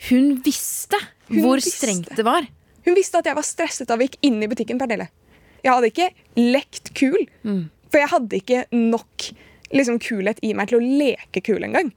Hun 0.08 0.40
visste 0.42 0.98
Hun 1.28 1.40
hvor 1.44 1.54
visste. 1.60 1.70
strengt 1.86 2.16
det 2.16 2.24
var. 2.24 2.42
Hun 2.84 2.94
visste 2.96 3.18
at 3.18 3.26
jeg 3.26 3.36
var 3.36 3.42
stresset 3.46 3.86
da 3.86 3.96
vi 3.96 4.08
gikk 4.08 4.16
inn 4.22 4.42
i 4.42 4.48
butikken. 4.48 4.78
Pernille. 4.78 5.08
Jeg 5.62 5.72
hadde 5.72 5.90
ikke 5.92 6.10
lekt 6.36 6.92
kul, 6.94 7.26
Mm. 7.44 7.70
for 7.90 7.98
jeg 7.98 8.08
hadde 8.08 8.36
ikke 8.40 8.64
nok 8.72 9.30
liksom, 9.72 9.98
kulhet 10.00 10.38
i 10.42 10.52
meg 10.52 10.68
til 10.68 10.80
å 10.80 10.98
leke 10.98 11.42
kul 11.44 11.62
engang. 11.62 11.92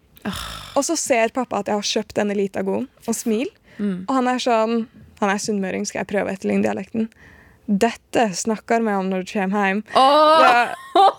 Og 0.76 0.84
så 0.84 0.96
ser 0.98 1.30
pappa 1.30 1.60
at 1.60 1.66
jeg 1.68 1.76
har 1.76 1.82
kjøpt 2.04 2.14
denne 2.14 2.36
Litagoen 2.36 2.88
og 3.08 3.16
smil. 3.16 3.48
Mm. 3.80 4.06
Og 4.08 4.16
han 4.16 4.28
er 4.28 4.38
sånn 4.38 4.88
Han 5.22 5.30
er 5.30 5.38
sunnmøring, 5.38 5.86
skal 5.86 6.00
jeg 6.00 6.08
prøve 6.08 6.32
etterligndialekten. 6.34 7.08
Dette 7.68 8.30
snakker 8.36 8.82
vi 8.84 8.94
om 8.98 9.10
når 9.12 9.24
du 9.26 9.32
kommer 9.34 9.68
hjem. 9.70 9.84
Åh, 9.96 10.42
Ja, 10.46 11.12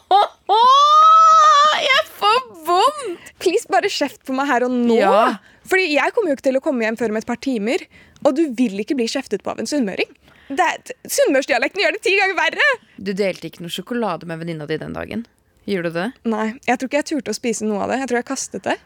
jeg 1.83 2.03
får 2.19 2.41
vondt! 2.67 3.31
please, 3.43 3.67
bare 3.73 3.89
kjeft 3.91 4.21
på 4.29 4.35
meg 4.37 4.47
her 4.51 4.63
og 4.67 4.71
nå. 4.75 4.95
Ja. 5.01 5.39
Fordi 5.67 5.89
jeg 5.97 6.13
kommer 6.15 6.31
jo 6.33 6.37
ikke 6.37 6.47
til 6.51 6.59
å 6.59 6.63
komme 6.63 6.85
hjem 6.85 6.99
før 7.01 7.11
om 7.15 7.19
et 7.19 7.27
par 7.27 7.39
timer. 7.43 7.83
Og 8.23 8.37
du 8.39 8.45
vil 8.59 8.79
ikke 8.83 8.95
bli 8.99 9.09
kjeftet 9.11 9.43
på 9.43 9.51
av 9.51 9.59
en 9.63 9.67
sunnmøring. 9.67 10.11
Sunnmørsdialekten 10.53 11.83
gjør 11.83 11.97
det 11.97 12.03
ti 12.05 12.13
ganger 12.19 12.37
verre! 12.39 12.69
Du 13.03 13.11
delte 13.19 13.49
ikke 13.49 13.65
noe 13.65 13.73
sjokolade 13.73 14.29
med 14.31 14.43
venninna 14.43 14.67
di 14.71 14.77
den 14.79 14.95
dagen. 14.95 15.25
Gjorde 15.67 15.91
du 15.91 15.99
det? 16.01 16.09
Nei, 16.29 16.49
jeg 16.69 16.79
tror 16.79 16.91
ikke 16.91 17.01
jeg 17.01 17.09
turte 17.13 17.35
å 17.35 17.39
spise 17.39 17.67
noe 17.67 17.83
av 17.87 17.93
det. 17.95 18.01
Jeg 18.03 18.11
tror 18.13 18.21
jeg 18.21 18.29
kastet 18.31 18.67
det. 18.69 18.77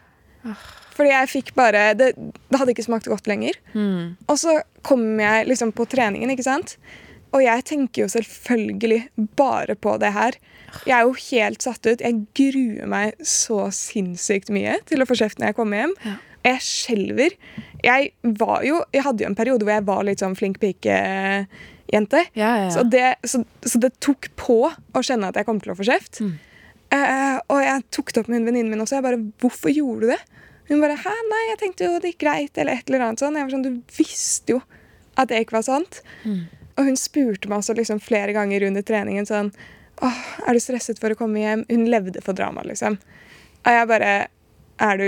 Fordi 0.97 1.09
jeg 1.11 1.29
fikk 1.29 1.49
bare 1.57 1.81
Det, 1.97 2.11
det 2.15 2.57
hadde 2.61 2.71
ikke 2.73 2.85
smakt 2.87 3.09
godt 3.11 3.27
lenger. 3.29 3.57
Og 4.29 4.37
så 4.41 4.59
kom 4.87 5.03
jeg 5.21 5.49
liksom 5.51 5.73
på 5.77 5.85
treningen, 5.89 6.31
ikke 6.33 6.45
sant? 6.47 6.77
Og 7.35 7.43
jeg 7.43 7.65
tenker 7.67 8.05
jo 8.05 8.07
selvfølgelig 8.11 9.01
bare 9.39 9.75
på 9.75 9.97
det 10.01 10.13
her. 10.15 10.37
Jeg 10.87 10.95
er 10.95 11.05
jo 11.07 11.15
helt 11.29 11.63
satt 11.63 11.85
ut. 11.87 12.01
Jeg 12.03 12.23
gruer 12.37 12.89
meg 12.89 13.19
så 13.25 13.67
sinnssykt 13.75 14.51
mye 14.53 14.77
til 14.87 15.03
å 15.03 15.07
få 15.09 15.17
kjeft 15.19 15.41
når 15.41 15.51
jeg 15.51 15.57
kommer 15.59 15.83
hjem. 15.83 15.95
Jeg 16.47 16.63
skjelver. 16.63 17.37
Jeg 17.83 18.11
Jeg 18.23 19.03
hadde 19.03 19.23
jo 19.23 19.29
en 19.29 19.35
periode 19.35 19.67
hvor 19.67 19.75
jeg 19.75 19.87
var 19.87 20.03
litt 20.07 20.23
sånn 20.23 20.37
flink 20.39 20.59
pike-jente. 20.63 22.23
Ja, 22.33 22.51
ja, 22.55 22.65
ja. 22.67 22.71
Så, 22.71 22.83
det, 22.87 23.15
så, 23.27 23.43
så 23.65 23.81
det 23.83 23.97
tok 23.99 24.31
på 24.39 24.61
å 24.71 25.03
kjenne 25.03 25.31
at 25.31 25.39
jeg 25.39 25.47
kom 25.49 25.59
til 25.63 25.73
å 25.73 25.77
få 25.77 25.87
kjeft. 25.87 26.21
Mm. 26.23 26.35
Uh, 26.87 27.37
og 27.51 27.59
jeg 27.59 27.83
tok 27.91 28.13
det 28.13 28.21
opp 28.21 28.29
med 28.31 28.39
venninnen 28.39 28.71
venninne 28.71 28.75
min 28.77 28.83
også. 28.85 29.01
Jeg 29.01 29.03
bare 29.03 29.19
'Hvorfor 29.19 29.73
gjorde 29.73 30.07
du 30.07 30.07
det?' 30.13 30.23
Hun 30.67 30.81
bare 30.81 30.95
'Hæ, 30.95 31.15
nei, 31.31 31.43
jeg 31.51 31.59
tenkte 31.59 31.85
jo 31.85 31.99
det 31.99 32.13
gikk 32.13 32.23
greit', 32.23 32.57
eller 32.57 32.73
et 32.73 32.87
eller 32.87 33.03
annet 33.03 33.19
sånn. 33.19 33.35
Jeg 33.35 33.43
var 33.43 33.51
sånn, 33.51 33.63
Du 33.63 33.81
visste 33.97 34.55
jo 34.55 34.61
at 35.17 35.27
det 35.27 35.41
ikke 35.43 35.57
var 35.57 35.65
sant. 35.67 36.01
Mm. 36.23 36.47
Og 36.77 36.85
hun 36.85 36.99
spurte 36.99 37.49
meg 37.49 37.61
også 37.61 37.75
liksom 37.77 38.01
flere 38.03 38.35
ganger 38.37 38.67
under 38.69 38.85
treningen 38.85 39.27
sånn 39.27 39.51
Åh, 40.05 40.17
er 40.45 40.53
du 40.53 40.61
stresset 40.61 40.99
for 41.01 41.09
å 41.09 41.17
komme 41.17 41.41
hjem? 41.41 41.63
Hun 41.71 41.87
levde 41.89 42.21
for 42.21 42.37
drama, 42.37 42.61
liksom. 42.67 42.99
Og 43.65 43.73
jeg 43.73 43.89
bare 43.89 44.11
Er 44.77 45.01
du 45.01 45.07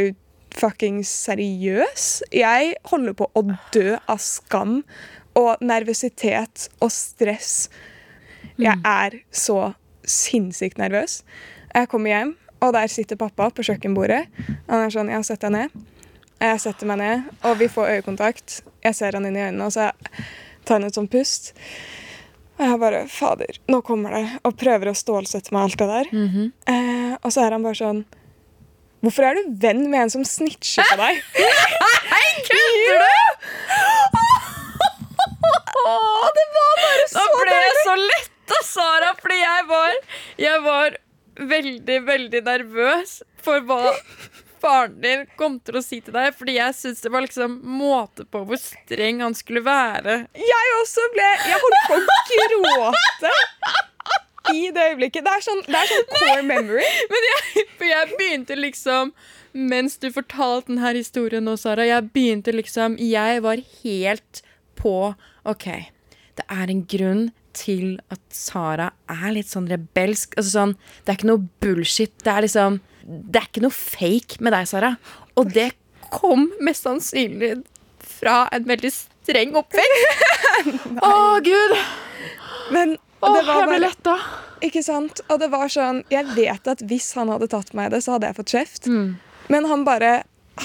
fucking 0.57 1.03
seriøs? 1.05 2.07
Jeg 2.33 2.73
holder 2.89 3.13
på 3.13 3.27
å 3.37 3.43
dø 3.73 3.99
av 4.09 4.17
skam 4.23 4.79
og 5.37 5.61
nervøsitet 5.61 6.65
og 6.81 6.89
stress. 6.91 7.69
Jeg 8.57 8.81
er 8.81 9.19
så 9.29 9.75
sinnssykt 10.09 10.81
nervøs. 10.81 11.21
Jeg 11.69 11.87
kommer 11.91 12.11
hjem, 12.11 12.33
og 12.65 12.73
der 12.75 12.89
sitter 12.91 13.19
pappa 13.19 13.51
på 13.53 13.63
kjøkkenbordet. 13.69 14.23
Han 14.67 14.87
er 14.87 14.93
sånn 14.93 15.13
Ja, 15.13 15.21
sett 15.23 15.45
deg 15.45 15.53
ned. 15.53 15.77
Jeg 16.39 16.59
setter 16.63 16.89
meg 16.89 17.01
ned, 17.01 17.29
og 17.43 17.57
vi 17.59 17.67
får 17.71 17.99
øyekontakt. 17.99 18.61
Jeg 18.83 18.95
ser 18.95 19.15
han 19.15 19.27
inn 19.29 19.37
i 19.37 19.45
øynene, 19.45 19.65
og 19.69 19.75
så 19.75 19.91
tar 20.65 20.79
han 20.79 20.87
et 20.89 20.97
sånt 20.97 21.11
pust. 21.13 21.53
Og 22.59 22.65
jeg 22.67 22.79
bare 22.81 23.01
Fader, 23.07 23.59
nå 23.71 23.79
kommer 23.87 24.17
det. 24.17 24.23
Og 24.43 24.57
prøver 24.59 24.91
å 24.91 24.97
stålsette 24.97 25.53
meg 25.55 25.67
alt 25.69 25.79
det 25.79 25.89
der. 25.93 26.09
Mhm. 26.15 26.49
eh, 26.67 27.13
og 27.23 27.31
så 27.31 27.45
er 27.45 27.55
han 27.57 27.63
bare 27.65 27.79
sånn 27.79 28.05
Hvorfor 28.99 29.23
er 29.23 29.37
du 29.37 29.53
venn 29.61 29.85
med 29.87 30.01
en 30.01 30.09
som 30.11 30.25
snitcher 30.27 30.83
på 30.89 30.97
deg? 30.99 31.21
Nei, 32.11 32.25
Kødder 32.49 32.99
du?! 32.99 33.19
det 36.35 36.45
var 36.55 36.81
bare 36.83 37.05
Da 37.13 37.23
ble 37.31 37.53
jeg 37.55 37.77
så 37.85 37.95
letta, 38.01 38.59
Sara, 38.67 39.13
fordi 39.21 39.37
jeg 39.39 39.67
var, 39.69 39.95
jeg 40.41 40.63
var 40.65 40.97
veldig, 41.53 41.99
veldig 42.09 42.41
nervøs 42.43 43.13
for 43.39 43.63
hva 43.63 43.93
faren 44.61 44.97
din 45.03 45.25
kom 45.39 45.57
til 45.63 45.79
å 45.79 45.83
si 45.83 45.99
til 46.03 46.15
deg. 46.15 46.33
Fordi 46.37 46.57
jeg 46.57 46.75
syntes 46.77 47.03
det 47.05 47.11
var 47.13 47.25
liksom 47.25 47.59
måte 47.79 48.25
på 48.29 48.43
hvor 48.47 48.59
streng 48.61 49.23
han 49.25 49.37
skulle 49.37 49.63
være. 49.65 50.21
Jeg 50.37 50.75
også 50.81 51.07
ble 51.15 51.29
Jeg 51.49 51.61
holdt 51.65 51.87
på 51.87 51.99
å 51.99 52.19
gråte 52.33 53.33
i 54.53 54.69
det 54.73 54.85
øyeblikket. 54.91 55.25
Det 55.25 55.33
er 55.35 55.45
sånn, 55.45 55.63
det 55.67 55.77
er 55.77 55.91
sånn 55.91 56.07
core 56.13 56.45
memory. 56.45 56.85
Men 57.11 57.27
jeg, 57.31 57.65
for 57.77 57.89
jeg 57.89 58.15
begynte 58.15 58.59
liksom 58.59 59.13
Mens 59.49 59.95
du 59.97 60.11
fortalte 60.13 60.69
denne 60.69 60.91
historien 60.93 61.41
nå, 61.47 61.55
Sara, 61.57 61.81
jeg 61.87 62.11
begynte 62.13 62.53
liksom 62.53 62.99
Jeg 63.01 63.41
var 63.41 63.61
helt 63.81 64.43
på 64.77 64.93
OK, 65.49 65.65
det 66.37 66.45
er 66.53 66.69
en 66.71 66.83
grunn 66.87 67.23
til 67.57 67.97
at 68.13 68.21
Sara 68.31 68.91
er 69.09 69.33
litt 69.33 69.49
sånn 69.49 69.67
rebelsk. 69.67 70.37
Altså 70.37 70.51
sånn, 70.53 70.75
Det 71.03 71.11
er 71.11 71.17
ikke 71.17 71.31
noe 71.31 71.47
bullshit. 71.63 72.13
Det 72.23 72.31
er 72.31 72.45
liksom 72.45 72.79
Det 73.09 73.41
er 73.41 73.47
ikke 73.49 73.63
noe 73.65 73.73
fake 73.73 74.37
med 74.45 74.53
deg, 74.53 74.67
Sara. 74.69 74.91
Og 75.39 75.49
det 75.55 75.71
kom 76.13 76.47
mest 76.65 76.85
sannsynlig 76.85 77.55
fra 78.19 78.43
en 78.53 78.65
veldig 78.69 78.91
streng 78.93 79.55
oppvekst. 79.57 80.25
Å, 81.09 81.13
gud! 81.45 81.75
Men 82.75 82.97
Å, 83.21 83.31
det 83.33 83.43
var 83.47 83.63
jeg 83.63 83.69
ble 83.71 83.79
letta. 83.85 84.15
Ikke 84.65 84.83
sant? 84.83 85.21
Og 85.31 85.39
det 85.39 85.47
var 85.53 85.69
sånn 85.71 86.01
Jeg 86.11 86.27
vet 86.35 86.65
at 86.67 86.81
hvis 86.89 87.13
han 87.15 87.29
hadde 87.31 87.47
tatt 87.51 87.71
meg 87.77 87.87
i 87.89 87.93
det, 87.95 88.01
så 88.03 88.17
hadde 88.17 88.29
jeg 88.29 88.37
fått 88.41 88.53
kjeft. 88.53 88.89
Mm. 88.91 89.13
Men 89.49 89.67
han 89.71 89.85
bare 89.87 90.11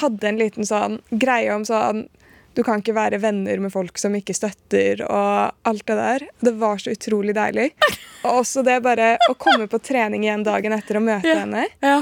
hadde 0.00 0.26
en 0.28 0.40
liten 0.40 0.66
sånn 0.66 0.98
greie 1.14 1.52
om 1.54 1.62
sånn 1.68 2.04
Du 2.58 2.62
kan 2.66 2.82
ikke 2.82 2.96
være 2.96 3.20
venner 3.22 3.62
med 3.62 3.72
folk 3.74 3.96
som 3.98 4.14
ikke 4.18 4.34
støtter, 4.36 5.00
og 5.06 5.54
alt 5.70 5.86
det 5.88 5.96
der. 5.98 6.26
Det 6.44 6.52
var 6.60 6.78
så 6.82 6.92
utrolig 6.94 7.34
deilig. 7.34 7.70
Og 8.24 8.42
også 8.44 8.62
det 8.66 8.76
bare 8.84 9.14
å 9.30 9.34
komme 9.38 9.66
på 9.70 9.80
trening 9.82 10.22
igjen 10.26 10.44
dagen 10.46 10.74
etter 10.76 11.00
og 11.00 11.06
møte 11.08 11.30
Ja. 11.32 11.40
henne. 11.42 11.64
Ja. 11.82 11.96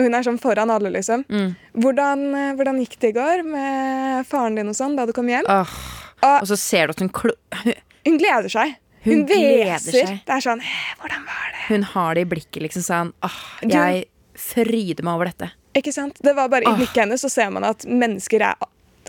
Hun 0.00 0.14
er 0.16 0.24
sånn 0.26 0.40
foran 0.42 0.72
alle, 0.74 0.90
liksom. 0.90 1.22
Mm. 1.30 1.52
Hvordan, 1.78 2.24
eh, 2.34 2.54
hvordan 2.58 2.80
gikk 2.82 2.96
det 3.02 3.12
i 3.12 3.16
går 3.18 3.44
med 3.46 4.26
faren 4.26 4.56
din 4.58 4.72
og 4.72 4.74
sånn 4.78 4.96
da 4.98 5.06
du 5.06 5.12
kom 5.14 5.28
hjem? 5.30 5.46
Oh, 5.46 5.74
Og 6.24 6.40
Og 6.42 6.48
så 6.50 6.56
ser 6.58 6.86
du 6.88 6.96
at 6.96 7.02
hun 7.04 7.12
klo... 7.14 7.34
Hun, 8.04 8.18
gleder 8.18 8.50
seg. 8.52 8.74
Hun 9.04 9.22
Hun, 9.22 9.26
hveser. 9.28 10.18
Det 10.24 10.32
er 10.32 10.42
sånn 10.44 10.60
Hvordan 11.00 11.24
var 11.28 11.46
det? 11.52 11.62
hun 11.68 11.82
har 11.94 12.14
det 12.14 12.24
i 12.24 12.28
blikket, 12.28 12.62
liksom 12.64 12.82
sånn 12.84 13.12
Åh, 13.24 13.30
oh, 13.30 13.68
jeg 13.68 14.04
fryder 14.34 15.04
meg 15.04 15.14
over 15.14 15.30
dette. 15.30 15.50
Ikke 15.76 15.92
sant? 15.92 16.18
Det 16.20 16.34
var 16.36 16.48
bare 16.52 16.66
I 16.68 16.74
blikket 16.76 17.04
hennes 17.04 17.22
så 17.24 17.30
ser 17.32 17.50
man 17.54 17.64
at 17.64 17.84
mennesker 17.86 18.42
er 18.42 18.54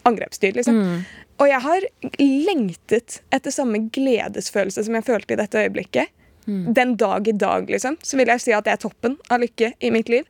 angrepsdyr. 0.06 0.54
liksom. 0.56 0.78
Mm. 0.80 1.06
Og 1.42 1.50
jeg 1.50 1.62
har 1.66 1.88
lengtet 2.22 3.20
etter 3.34 3.52
samme 3.52 3.82
gledesfølelse 3.96 4.86
som 4.86 4.96
jeg 4.96 5.08
følte 5.08 5.36
i 5.36 5.40
dette 5.40 5.64
øyeblikket. 5.66 6.12
Mm. 6.46 6.74
Den 6.78 6.94
dag 7.02 7.28
i 7.28 7.34
dag, 7.34 7.70
liksom. 7.70 7.98
Så 8.06 8.20
vil 8.20 8.30
jeg 8.30 8.44
si 8.44 8.54
at 8.54 8.68
det 8.68 8.76
er 8.76 8.82
toppen 8.82 9.18
av 9.34 9.42
lykke 9.42 9.74
i 9.80 9.92
mitt 9.94 10.12
liv. 10.12 10.28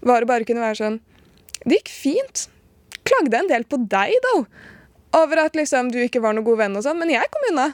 Var 0.00 0.24
å 0.24 0.28
bare 0.28 0.48
kunne 0.48 0.64
være 0.64 0.80
sånn 0.80 0.98
Det 1.64 1.80
gikk 1.80 1.90
fint. 1.92 2.46
Klagde 3.08 3.40
en 3.40 3.48
del 3.50 3.64
på 3.68 3.80
deg, 3.90 4.14
da. 4.24 4.34
Over 5.18 5.44
at 5.46 5.56
liksom 5.58 5.90
du 5.92 5.98
ikke 6.04 6.22
var 6.22 6.36
noen 6.36 6.46
god 6.46 6.60
venn, 6.60 6.76
og 6.78 6.84
sånn, 6.86 7.00
men 7.00 7.10
jeg 7.12 7.32
kom 7.32 7.48
unna. 7.50 7.70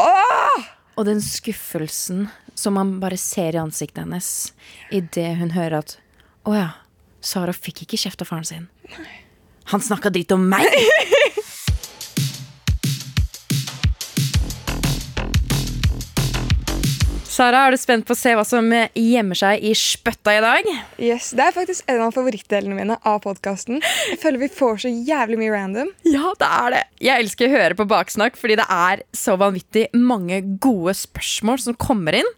Åh! 0.00 0.68
Og 1.00 1.06
den 1.08 1.20
skuffelsen 1.24 2.28
som 2.58 2.76
man 2.76 2.98
bare 3.00 3.18
ser 3.20 3.56
i 3.56 3.60
ansiktet 3.60 4.02
hennes 4.02 4.52
idet 4.92 5.32
hun 5.40 5.54
hører 5.54 5.80
at 5.80 5.96
Å 6.48 6.54
ja, 6.56 6.68
Sara 7.24 7.52
fikk 7.56 7.84
ikke 7.84 8.00
kjeft 8.00 8.22
av 8.24 8.30
faren 8.30 8.48
sin. 8.48 8.68
Nei. 8.96 9.16
Han 9.72 9.82
snakka 9.84 10.10
dritt 10.12 10.32
om 10.34 10.46
meg! 10.50 10.66
Sara, 17.40 17.62
er 17.64 17.72
du 17.72 17.80
spent 17.80 18.04
på 18.04 18.12
å 18.12 18.18
se 18.20 18.34
hva 18.36 18.42
som 18.44 18.66
gjemmer 18.68 19.38
seg 19.38 19.62
i 19.64 19.70
spøtta 19.72 20.34
i 20.36 20.40
dag? 20.44 20.66
Yes, 21.00 21.30
Det 21.32 21.40
er 21.40 21.54
faktisk 21.56 21.86
en 21.88 22.02
av 22.04 22.10
favorittdelene 22.12 22.76
mine 22.76 22.98
av 23.00 23.22
podkasten. 23.24 23.78
Jeg 24.10 24.18
føler 24.20 24.42
vi 24.42 24.48
får 24.52 24.82
så 24.82 24.90
jævlig 24.92 25.38
mye 25.40 25.54
random. 25.54 25.88
Ja, 26.04 26.34
det 26.36 26.50
er 26.58 26.74
det. 26.74 26.82
Jeg 27.00 27.24
elsker 27.24 27.48
å 27.48 27.54
høre 27.54 27.78
på 27.78 27.86
baksnakk, 27.88 28.36
fordi 28.36 28.58
det 28.60 28.66
er 28.68 29.00
så 29.16 29.38
vanvittig 29.40 29.86
mange 29.96 30.42
gode 30.60 30.92
spørsmål 31.00 31.62
som 31.64 31.78
kommer 31.80 32.18
inn. 32.20 32.28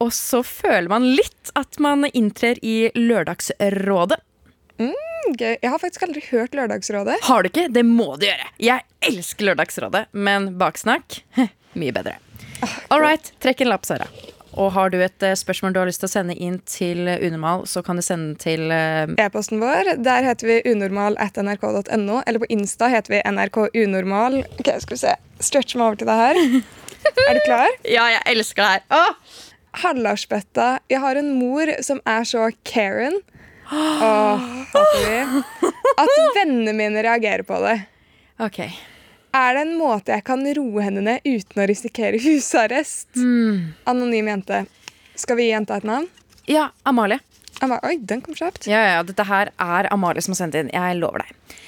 Og 0.00 0.14
så 0.16 0.40
føler 0.40 0.88
man 0.88 1.10
litt 1.20 1.52
at 1.60 1.76
man 1.76 2.08
inntrer 2.08 2.56
i 2.64 2.88
Lørdagsrådet. 2.96 4.22
Gøy. 4.80 5.52
Jeg 5.60 5.68
har 5.68 5.84
faktisk 5.84 6.08
aldri 6.08 6.24
hørt 6.30 6.56
Lørdagsrådet. 6.56 7.20
Har 7.28 7.44
du 7.44 7.52
ikke? 7.52 7.68
Det 7.68 7.84
må 7.84 8.14
du 8.16 8.24
gjøre. 8.30 8.48
Jeg 8.56 8.88
elsker 9.04 9.50
Lørdagsrådet, 9.52 10.06
men 10.16 10.54
baksnakk 10.56 11.20
mye 11.76 11.92
bedre. 12.00 12.16
All 12.90 13.00
right, 13.00 13.32
trekk 13.40 13.62
en 13.64 13.70
lapp, 13.72 13.86
Sara. 13.88 14.06
Og 14.58 14.72
har 14.74 14.90
du 14.90 14.96
et 14.98 15.22
eh, 15.22 15.36
spørsmål 15.38 15.74
du 15.74 15.78
har 15.78 15.86
lyst 15.86 16.02
til 16.02 16.08
å 16.08 16.12
sende 16.12 16.34
inn 16.34 16.56
til 16.66 17.06
Unormal, 17.06 17.62
så 17.70 17.84
kan 17.86 18.00
du 18.00 18.02
sende 18.02 18.32
den 18.32 18.40
til 18.42 18.72
eh, 18.74 19.12
E-posten 19.22 19.62
vår, 19.62 19.92
der 20.02 20.26
heter 20.26 20.48
vi 20.50 20.56
unormal 20.72 21.14
at 21.22 21.38
nrk.no. 21.38 22.18
Eller 22.26 22.42
på 22.42 22.48
Insta 22.50 22.90
heter 22.90 23.14
vi 23.14 23.22
nrkunormal. 23.30 24.40
Ok, 24.58 24.72
skal 24.82 24.96
vi 24.96 25.00
se. 25.04 25.14
Stretch 25.38 25.78
meg 25.78 25.86
over 25.86 26.00
til 26.02 26.10
deg 26.10 26.24
her. 26.24 26.42
Er 27.28 27.38
du 27.38 27.42
klar? 27.46 27.78
Ja, 27.96 28.08
jeg 28.16 28.26
elsker 28.34 28.66
det 28.66 28.72
her. 28.74 28.84
Åh! 28.98 29.38
Hallarsbøtta. 29.84 30.70
Jeg 30.90 30.98
har 31.04 31.18
en 31.20 31.30
mor 31.38 31.70
som 31.86 32.02
er 32.08 32.26
så 32.26 32.48
Karen. 32.66 33.20
Åh, 33.70 34.48
hater 34.74 35.04
vi. 35.06 35.70
At 36.02 36.10
vennene 36.34 36.74
mine 36.74 37.04
reagerer 37.06 37.46
på 37.46 37.60
det. 37.62 37.76
Ok. 38.42 38.64
Er 39.36 39.54
det 39.54 39.62
en 39.62 39.76
måte 39.78 40.14
jeg 40.14 40.24
kan 40.26 40.42
roe 40.56 40.82
henne 40.82 41.02
ned 41.06 41.26
uten 41.26 41.62
å 41.62 41.66
risikere 41.70 42.18
husarrest? 42.26 43.10
Anonym 43.90 44.30
jente. 44.32 44.64
Skal 45.18 45.38
vi 45.38 45.48
gi 45.48 45.52
jenta 45.54 45.78
et 45.78 45.86
navn? 45.86 46.08
Ja, 46.50 46.70
Amalie. 46.88 47.20
Han 47.60 47.74
Oi, 47.84 47.98
den 48.08 48.22
kom 48.24 48.34
kjapt. 48.34 48.66
Ja, 48.70 48.80
ja, 48.96 49.00
dette 49.04 49.26
her 49.28 49.50
er 49.60 49.88
Amalie 49.92 50.22
som 50.24 50.32
har 50.32 50.40
sendt 50.40 50.56
inn. 50.56 50.70
Jeg 50.72 50.96
lover 50.98 51.26
deg. 51.26 51.58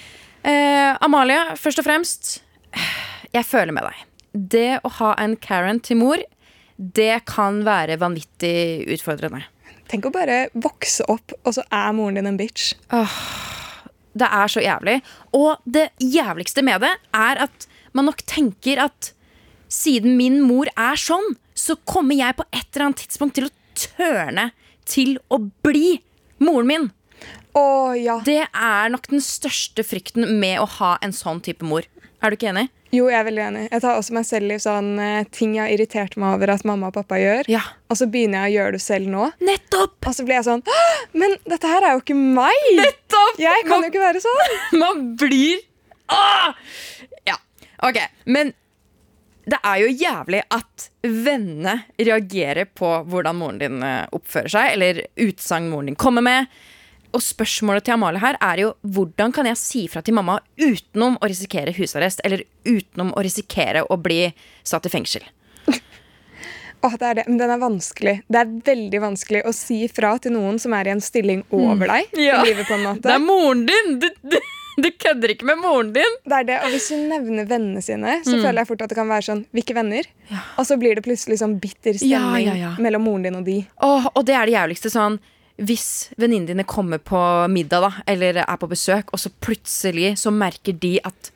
Eh, 0.49 0.97
Amalie, 1.04 1.38
først 1.61 1.83
og 1.83 1.87
fremst, 1.87 2.31
jeg 3.35 3.45
føler 3.47 3.75
med 3.76 3.87
deg. 3.87 4.00
Det 4.33 4.69
å 4.83 4.90
ha 4.99 5.12
en 5.21 5.37
Karen 5.37 5.83
til 5.85 6.00
mor, 6.00 6.23
det 6.76 7.21
kan 7.28 7.61
være 7.66 7.99
vanvittig 8.00 8.88
utfordrende. 8.97 9.45
Tenk 9.92 10.09
å 10.09 10.14
bare 10.14 10.47
vokse 10.57 11.04
opp, 11.12 11.35
og 11.45 11.52
så 11.59 11.62
er 11.69 11.92
moren 11.95 12.16
din 12.16 12.31
en 12.31 12.40
bitch. 12.40 12.73
Det 14.12 14.28
er 14.28 14.52
så 14.52 14.62
jævlig. 14.62 15.00
Og 15.37 15.62
det 15.64 15.90
jævligste 16.00 16.64
med 16.64 16.85
det 16.85 16.92
er 17.16 17.45
at 17.47 17.69
man 17.97 18.09
nok 18.09 18.25
tenker 18.28 18.85
at 18.87 19.12
siden 19.73 20.16
min 20.19 20.40
mor 20.45 20.69
er 20.76 20.99
sånn, 21.00 21.35
så 21.57 21.76
kommer 21.88 22.16
jeg 22.19 22.37
på 22.37 22.45
et 22.50 22.66
eller 22.73 22.90
annet 22.90 23.04
tidspunkt 23.04 23.38
til 23.38 23.49
å 23.49 23.54
tørne 23.78 24.50
til 24.88 25.16
å 25.33 25.38
bli 25.64 25.97
moren 26.42 26.69
min. 26.69 26.90
Å 27.57 27.92
ja. 27.97 28.19
Det 28.25 28.45
er 28.49 28.92
nok 28.92 29.09
den 29.12 29.23
største 29.25 29.85
frykten 29.85 30.38
med 30.40 30.61
å 30.61 30.69
ha 30.78 30.95
en 31.04 31.12
sånn 31.16 31.40
type 31.45 31.64
mor. 31.69 31.87
Er 32.23 32.33
du 32.33 32.38
ikke 32.38 32.52
enig? 32.52 32.69
Jo, 32.93 33.07
jeg 33.09 33.17
er 33.17 33.25
veldig 33.25 33.43
enig. 33.47 33.61
Jeg 33.73 33.81
tar 33.81 33.97
også 33.97 34.13
meg 34.13 34.27
selv 34.29 34.53
i 34.53 34.59
sånn 34.61 34.89
eh, 35.01 35.29
ting 35.33 35.55
jeg 35.57 35.65
har 35.65 35.73
irritert 35.73 36.17
meg 36.21 36.35
over 36.37 36.51
at 36.53 36.65
mamma 36.69 36.91
og 36.91 36.97
pappa 36.99 37.17
gjør. 37.17 37.49
Ja. 37.49 37.63
Og 37.89 37.97
så 37.97 38.05
begynner 38.13 38.45
jeg 38.45 38.53
å 38.53 38.57
gjøre 38.59 38.75
det 38.77 38.83
selv 38.85 39.09
nå. 39.09 39.29
Nettopp! 39.41 39.97
Og 40.11 40.17
så 40.19 40.27
blir 40.29 40.37
jeg 40.37 40.47
sånn 40.49 40.61
Men 41.17 41.39
dette 41.49 41.71
her 41.71 41.87
er 41.89 41.97
jo 41.97 42.03
ikke 42.03 42.19
meg! 42.21 42.67
Nettopp! 42.77 43.41
Jeg 43.41 43.65
kan 43.69 43.87
jo 43.87 43.89
ikke 43.89 44.03
være 44.03 44.21
sånn! 44.25 44.59
Man 44.83 45.07
blir 45.21 45.63
ah! 46.13 46.53
Ja, 47.31 47.39
ok. 47.89 48.03
Men 48.29 48.53
det 49.49 49.59
er 49.65 49.81
jo 49.83 49.89
jævlig 49.89 50.43
at 50.53 50.91
vennene 51.03 51.79
reagerer 51.97 52.69
på 52.77 52.93
hvordan 53.09 53.41
moren 53.41 53.63
din 53.63 53.81
eh, 53.89 54.05
oppfører 54.15 54.53
seg, 54.53 54.75
eller 54.77 55.01
utsagn 55.25 55.73
moren 55.73 55.89
din 55.91 55.99
kommer 55.99 56.29
med. 56.29 56.53
Og 57.12 57.21
spørsmålet 57.21 57.85
til 57.85 57.92
Amalie 57.95 58.21
her 58.23 58.38
er 58.40 58.62
jo 58.62 58.71
hvordan 58.83 59.33
kan 59.37 59.45
jeg 59.50 59.59
si 59.61 59.83
fra 59.92 60.00
til 60.02 60.14
mamma 60.16 60.38
utenom 60.59 61.19
å 61.21 61.28
risikere 61.28 61.75
husarrest, 61.76 62.23
eller 62.25 62.45
utenom 62.64 63.11
å 63.12 63.23
risikere 63.25 63.83
å 63.85 63.99
bli 64.00 64.31
satt 64.64 64.87
i 64.88 64.92
fengsel? 64.95 65.26
Åh, 66.83 66.95
det 66.99 67.07
er 67.07 67.14
det. 67.21 67.25
Men 67.28 67.37
den 67.38 67.50
er 67.54 67.61
vanskelig. 67.62 68.14
Det 68.26 68.38
er 68.40 68.49
veldig 68.66 69.00
vanskelig 69.04 69.45
å 69.47 69.52
si 69.54 69.85
fra 69.92 70.16
til 70.19 70.33
noen 70.35 70.57
som 70.59 70.73
er 70.75 70.88
i 70.90 70.95
en 70.97 71.00
stilling 71.04 71.45
over 71.54 71.87
deg 71.87 72.09
Mm. 72.16 72.25
Ja. 72.25 72.40
i 72.42 72.49
livet. 72.49 72.66
på 72.66 72.75
en 72.75 72.83
måte. 72.88 73.02
Det 73.07 73.12
er 73.14 73.23
moren 73.23 73.66
din! 73.69 73.92
Du, 74.02 74.09
du, 74.33 74.38
du 74.83 74.88
kødder 74.90 75.31
ikke 75.37 75.47
med 75.47 75.61
moren 75.62 75.92
din! 75.95 76.16
Det 76.26 76.33
er 76.40 76.49
det, 76.49 76.57
og 76.64 76.71
Hvis 76.75 76.88
hun 76.90 77.04
nevner 77.12 77.47
vennene 77.47 77.83
sine, 77.87 78.16
så 78.25 78.35
Mm. 78.35 78.42
føler 78.42 78.59
jeg 78.64 78.66
fort 78.73 78.83
at 78.83 78.88
det 78.88 78.97
kan 78.99 79.07
være 79.09 79.23
sånn 79.28 79.45
Hvilke 79.54 79.75
venner? 79.78 80.09
Og 80.59 80.66
så 80.66 80.76
blir 80.81 80.97
det 80.99 81.04
plutselig 81.04 81.38
sånn 81.38 81.61
bitter 81.61 81.95
stemning 81.95 82.47
ja, 82.49 82.54
ja. 82.57 82.73
mellom 82.83 83.04
moren 83.04 83.23
din 83.28 83.37
og 83.37 83.45
de. 83.45 83.61
Åh, 83.81 84.09
og 84.16 84.25
det 84.26 84.35
er 84.35 84.47
det 84.47 84.54
jævligste 84.57 84.90
sånn 84.90 85.21
Hvis 85.62 86.11
venninnene 86.19 86.52
dine 86.52 86.66
kommer 86.69 86.99
på 86.99 87.21
middag 87.52 87.85
da 87.85 87.90
Eller 88.11 88.42
er 88.42 88.59
på 88.61 88.71
besøk 88.71 89.12
Og 89.14 89.23
så 89.23 89.33
plutselig 89.45 90.16
så 90.23 90.33
merker 90.35 90.76
de 90.76 90.97
at 91.07 91.33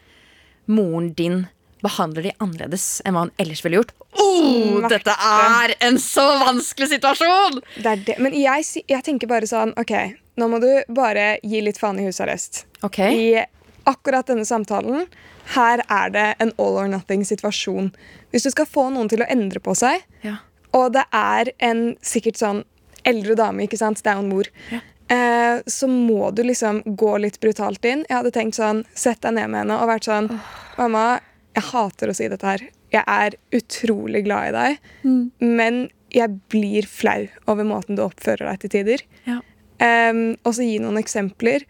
Moren 0.67 1.13
din 1.15 1.45
behandler 1.85 2.29
de 2.29 2.35
annerledes 2.43 3.01
Enn 3.05 3.17
hva 3.17 3.27
han 3.27 3.35
ellers 3.43 3.63
ville 3.65 3.81
gjort 3.81 3.93
oh. 4.19 4.87
Dette 4.91 5.15
er 5.15 5.77
en 5.87 6.01
så 6.03 6.25
vanskelig 6.43 6.91
situasjon 6.97 7.61
Det 7.77 7.91
er 7.93 8.05
det. 8.09 8.17
Men 8.23 8.37
jeg, 8.37 8.67
jeg 8.89 9.05
tenker 9.07 9.31
bare 9.31 9.49
sånn 9.51 9.75
OK, 9.79 9.95
nå 10.41 10.51
må 10.51 10.61
du 10.63 10.71
bare 10.93 11.37
gi 11.45 11.63
litt 11.65 11.79
faen 11.81 12.01
i 12.01 12.07
husarrest. 12.09 12.65
Ok 12.87 13.01
I 13.07 13.45
akkurat 13.87 14.27
denne 14.27 14.47
samtalen 14.49 15.07
her 15.55 15.83
er 15.87 16.11
det 16.11 16.27
en 16.43 16.51
all 16.59 16.79
or 16.81 16.89
nothing-situasjon. 16.91 17.93
Hvis 18.35 18.47
du 18.47 18.51
skal 18.51 18.67
få 18.67 18.89
noen 18.91 19.07
til 19.13 19.23
å 19.23 19.29
endre 19.31 19.63
på 19.63 19.77
seg, 19.79 20.03
ja. 20.27 20.41
og 20.75 20.97
det 20.97 21.05
er 21.15 21.53
en 21.63 21.93
sikkert 22.03 22.41
sånn 22.41 22.65
eldre 23.07 23.37
dame, 23.39 23.65
ikke 23.67 23.79
sant, 23.81 24.03
det 24.03 24.11
er 24.13 24.19
jo 24.19 24.25
en 24.25 24.29
mor, 24.33 24.49
eh, 25.09 25.61
så 25.71 25.87
må 25.89 26.31
du 26.35 26.43
liksom 26.43 26.83
gå 26.99 27.13
litt 27.23 27.39
brutalt 27.41 27.85
inn. 27.87 28.05
Jeg 28.09 28.17
hadde 28.19 28.33
tenkt 28.35 28.59
sånn, 28.59 28.85
sett 28.95 29.21
deg 29.23 29.37
ned 29.39 29.51
med 29.53 29.63
henne 29.65 29.79
og 29.81 29.89
vært 29.93 30.09
sånn 30.11 30.31
Mamma, 30.77 31.21
jeg 31.57 31.65
hater 31.71 32.11
å 32.13 32.15
si 32.19 32.27
dette 32.29 32.45
her. 32.45 32.61
Jeg 32.93 33.05
er 33.09 33.37
utrolig 33.57 34.25
glad 34.27 34.49
i 34.51 34.53
deg, 34.57 34.79
men 35.41 35.89
jeg 36.13 36.29
blir 36.53 36.87
flau 36.87 37.27
over 37.49 37.65
måten 37.65 37.97
du 37.97 38.03
oppfører 38.05 38.47
deg 38.51 38.61
til 38.61 38.71
tider. 38.77 39.03
Ja. 39.27 39.41
Em, 39.81 40.37
og 40.45 40.55
så 40.57 40.65
gi 40.65 40.79
noen 40.81 40.97
eksempler. 41.01 41.65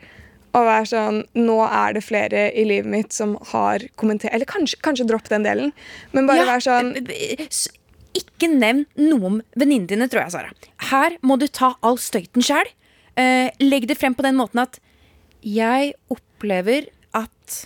Og 0.57 0.64
være 0.64 0.87
sånn 0.88 1.16
Nå 1.37 1.57
er 1.69 1.93
det 1.93 2.02
flere 2.07 2.47
i 2.57 2.62
livet 2.64 2.87
mitt 2.88 3.12
som 3.12 3.35
har 3.50 3.83
kommentert 4.00 4.33
Eller 4.33 4.47
kanskje, 4.49 4.78
kanskje 4.81 5.05
dropp 5.11 5.26
den 5.28 5.43
delen, 5.45 5.73
men 6.14 6.26
bare 6.26 6.38
Ja, 6.38 6.47
være 6.47 6.64
sånn 6.64 6.93
s- 7.50 7.69
Ikke 8.16 8.49
nevn 8.50 8.85
noe 8.99 9.30
om 9.30 9.38
venninnene 9.58 9.90
dine, 9.90 10.08
tror 10.11 10.25
jeg, 10.25 10.35
Sara. 10.35 10.52
Her 10.90 11.18
må 11.26 11.37
du 11.40 11.46
ta 11.49 11.75
all 11.85 11.99
støyten 12.00 12.44
sjæl. 12.44 12.68
Eh, 13.16 13.49
legg 13.62 13.87
det 13.88 13.99
frem 14.00 14.16
på 14.16 14.25
den 14.26 14.37
måten 14.38 14.61
at 14.62 14.78
jeg 15.46 15.94
opplever 16.12 16.88
at 17.16 17.61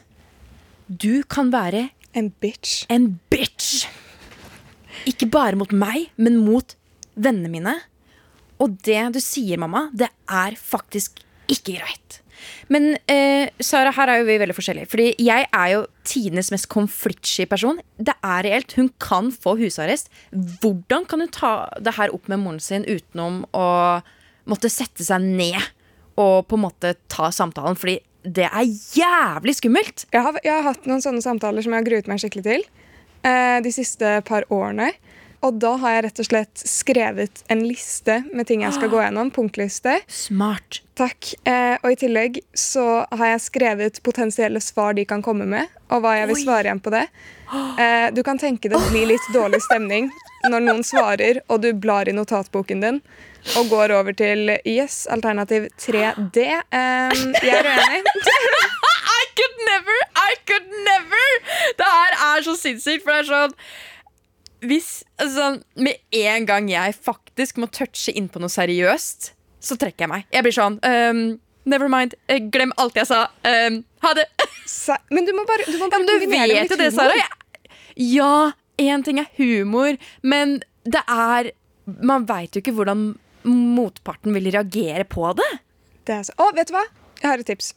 du 0.90 1.22
kan 1.30 1.50
være 1.54 1.88
en 2.14 2.30
bitch. 2.42 2.86
en 2.90 3.20
bitch. 3.30 3.86
Ikke 5.06 5.30
bare 5.30 5.56
mot 5.56 5.72
meg, 5.72 6.10
men 6.16 6.40
mot 6.42 6.74
vennene 7.14 7.50
mine. 7.50 7.76
Og 8.60 8.76
det 8.84 9.00
du 9.14 9.20
sier, 9.22 9.58
mamma, 9.58 9.88
det 9.94 10.10
er 10.28 10.56
faktisk 10.58 11.22
ikke 11.50 11.78
greit. 11.78 12.19
Men 12.72 12.94
eh, 13.10 13.50
Sara, 13.62 13.92
her 13.96 14.12
er 14.12 14.20
jo 14.20 14.28
vi 14.28 14.38
veldig 14.42 14.56
forskjellige. 14.56 14.90
Fordi 14.92 15.08
jeg 15.20 15.46
er 15.46 15.72
jo 15.74 15.82
tidenes 16.08 16.52
mest 16.54 16.68
konfliktsky 16.72 17.46
person. 17.50 17.80
Det 17.98 18.14
er 18.16 18.46
reelt. 18.46 18.76
Hun 18.78 18.90
kan 19.02 19.32
få 19.34 19.56
husarrest. 19.60 20.12
Hvordan 20.32 21.06
kan 21.10 21.24
hun 21.24 21.32
ta 21.34 21.54
det 21.80 21.96
her 21.98 22.14
opp 22.16 22.30
med 22.30 22.42
moren 22.42 22.62
sin 22.62 22.86
utenom 22.88 23.44
å 23.56 23.66
måtte 24.50 24.72
sette 24.72 25.06
seg 25.06 25.24
ned 25.24 25.60
og 26.20 26.46
på 26.50 26.58
en 26.58 26.64
måte 26.66 26.94
ta 27.12 27.30
samtalen? 27.34 27.78
Fordi 27.78 27.98
det 28.22 28.48
er 28.50 28.68
jævlig 28.96 29.56
skummelt. 29.56 30.04
Jeg 30.12 30.24
har, 30.26 30.36
jeg 30.44 30.52
har 30.52 30.66
hatt 30.72 30.88
noen 30.88 31.02
sånne 31.04 31.24
samtaler 31.24 31.64
som 31.64 31.72
jeg 31.72 31.82
har 31.82 31.88
gruet 31.88 32.10
meg 32.10 32.20
skikkelig 32.20 32.44
til 32.44 32.66
eh, 33.24 33.58
de 33.64 33.72
siste 33.72 34.18
par 34.28 34.44
årene. 34.52 34.90
Og 35.46 35.56
da 35.60 35.72
har 35.80 35.94
jeg 35.94 36.04
rett 36.04 36.20
og 36.20 36.28
slett 36.28 36.62
skrevet 36.68 37.42
en 37.52 37.62
liste 37.64 38.20
med 38.36 38.48
ting 38.48 38.64
jeg 38.66 38.76
skal 38.76 38.90
gå 38.92 39.00
gjennom. 39.00 39.30
Punktliste. 39.36 39.96
Smart. 40.12 40.82
Takk. 41.00 41.32
Eh, 41.48 41.76
og 41.80 41.94
i 41.94 41.98
tillegg 42.00 42.40
så 42.56 43.04
har 43.08 43.34
jeg 43.34 43.44
skrevet 43.46 44.02
potensielle 44.04 44.60
svar 44.60 44.98
de 44.98 45.06
kan 45.08 45.24
komme 45.24 45.48
med, 45.48 45.70
og 45.88 46.04
hva 46.04 46.18
jeg 46.18 46.28
vil 46.30 46.42
svare 46.44 46.68
igjen 46.68 46.82
på 46.84 46.94
det. 46.96 47.06
Eh, 47.50 48.12
du 48.14 48.20
kan 48.22 48.38
tenke 48.38 48.68
det 48.70 48.78
blir 48.92 49.08
litt 49.10 49.24
dårlig 49.34 49.58
stemning 49.64 50.04
når 50.46 50.62
noen 50.62 50.84
svarer, 50.86 51.40
og 51.50 51.64
du 51.64 51.72
blar 51.74 52.06
i 52.06 52.14
notatboken 52.14 52.84
din 52.84 53.00
og 53.58 53.72
går 53.72 53.90
over 53.96 54.14
til 54.14 54.52
yes, 54.62 55.00
alternativ 55.10 55.66
3D. 55.82 56.44
Eh, 56.46 57.24
jeg 57.42 57.56
er 57.56 57.66
uenig. 57.66 58.14
I 59.18 59.22
could 59.34 59.58
never! 59.66 59.98
I 60.14 60.38
could 60.46 60.70
never! 60.86 61.26
Det 61.80 61.90
her 61.90 62.18
er 62.28 62.46
så 62.46 62.54
sinnssykt, 62.60 63.02
for 63.02 63.16
det 63.16 63.24
er 63.24 63.30
sånn 63.32 63.58
Hvis 64.60 65.04
altså, 65.20 65.60
Med 65.80 66.00
en 66.12 66.46
gang 66.48 66.66
jeg 66.70 66.94
faktisk 67.00 67.56
må 67.62 67.68
touche 67.72 68.12
inn 68.12 68.28
på 68.28 68.42
noe 68.42 68.52
seriøst, 68.52 69.30
så 69.60 69.76
trekker 69.80 70.04
jeg 70.06 70.10
meg. 70.12 70.26
Jeg 70.32 70.44
blir 70.46 70.56
sånn 70.56 70.78
um, 70.84 71.22
Never 71.68 71.88
mind. 71.92 72.14
eh, 72.32 72.40
Glem 72.52 72.72
alt 72.80 72.96
jeg 72.96 73.08
sa. 73.10 73.26
Um, 73.44 73.82
ha 74.04 74.12
det. 74.16 74.24
Men 75.12 75.26
du 75.28 75.32
må 75.36 75.44
bare, 75.48 75.66
du 75.68 75.76
må 75.76 75.88
Ja, 75.88 75.90
bare 75.92 76.04
men 76.04 76.08
du 76.08 76.30
vet 76.32 76.70
jo 76.72 76.78
det, 76.80 76.90
Sara. 76.96 77.16
Ja, 78.00 78.52
én 78.80 79.04
ting 79.04 79.20
er 79.20 79.28
humor, 79.36 79.98
men 80.22 80.60
det 80.88 81.02
er 81.10 81.50
Man 81.84 82.24
veit 82.28 82.54
jo 82.56 82.62
ikke 82.62 82.72
hvordan 82.76 83.10
motparten 83.44 84.32
vil 84.36 84.48
reagere 84.52 85.04
på 85.08 85.32
det. 85.36 85.50
Det 86.08 86.18
så. 86.28 86.34
Å, 86.40 86.50
vet 86.56 86.68
du 86.70 86.74
hva? 86.76 86.84
Jeg 87.20 87.28
har 87.28 87.40
et 87.42 87.48
tips. 87.48 87.72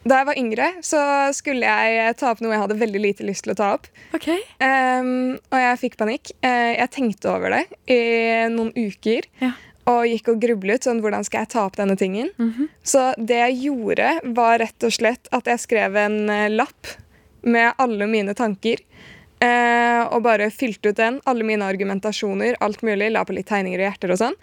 Da 0.00 0.20
jeg 0.20 0.28
var 0.30 0.38
yngre, 0.40 0.68
så 0.84 1.00
skulle 1.36 1.68
jeg 1.68 2.14
ta 2.20 2.30
opp 2.32 2.40
noe 2.40 2.54
jeg 2.54 2.62
hadde 2.62 2.78
veldig 2.80 3.02
lite 3.02 3.26
lyst 3.26 3.44
til 3.44 3.52
å 3.52 3.58
ta 3.58 3.72
opp. 3.76 3.90
Ok 4.16 4.30
Um, 4.60 5.38
og 5.50 5.56
jeg 5.56 5.78
fikk 5.80 5.96
panikk. 6.00 6.30
Uh, 6.44 6.76
jeg 6.76 6.90
tenkte 6.92 7.30
over 7.32 7.54
det 7.54 7.62
i 7.90 8.00
noen 8.52 8.70
uker. 8.76 9.26
Ja. 9.40 9.52
Og 9.90 10.04
gikk 10.08 10.28
og 10.32 10.40
grublet 10.42 10.84
sånn, 10.86 11.00
hvordan 11.02 11.24
skal 11.26 11.44
jeg 11.44 11.52
ta 11.54 11.64
opp 11.66 11.78
denne 11.78 11.96
tingen. 11.98 12.28
Så 12.86 13.10
det 13.16 13.38
jeg 13.40 13.56
gjorde, 13.64 14.10
var 14.36 14.60
rett 14.62 14.86
og 14.86 14.92
slett 14.94 15.30
at 15.34 15.48
jeg 15.50 15.62
skrev 15.64 15.96
en 15.98 16.18
eh, 16.30 16.50
lapp 16.52 16.92
med 17.42 17.72
alle 17.80 18.06
mine 18.10 18.36
tanker. 18.36 18.82
Uh, 19.40 20.04
og 20.12 20.20
bare 20.26 20.50
fylte 20.52 20.92
ut 20.92 21.00
den. 21.00 21.16
Alle 21.30 21.46
mine 21.48 21.64
argumentasjoner, 21.64 22.58
alt 22.60 22.84
mulig. 22.86 23.08
La 23.14 23.24
på 23.24 23.34
litt 23.34 23.48
tegninger 23.48 23.80
og 23.80 23.88
hjerter 23.88 24.14
og 24.14 24.20
sånn. 24.20 24.38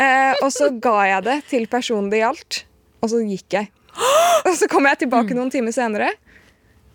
Eh, 0.00 0.32
og 0.40 0.48
så 0.54 0.70
ga 0.82 0.96
jeg 1.10 1.24
det 1.28 1.38
til 1.50 1.68
personen 1.70 2.08
det 2.10 2.22
gjaldt, 2.22 2.62
og 3.04 3.12
så 3.12 3.20
gikk 3.20 3.58
jeg. 3.60 3.68
Og 4.46 4.54
så 4.58 4.68
kom 4.70 4.86
jeg 4.88 5.04
tilbake 5.04 5.36
noen 5.36 5.52
timer 5.52 5.74
senere, 5.74 6.12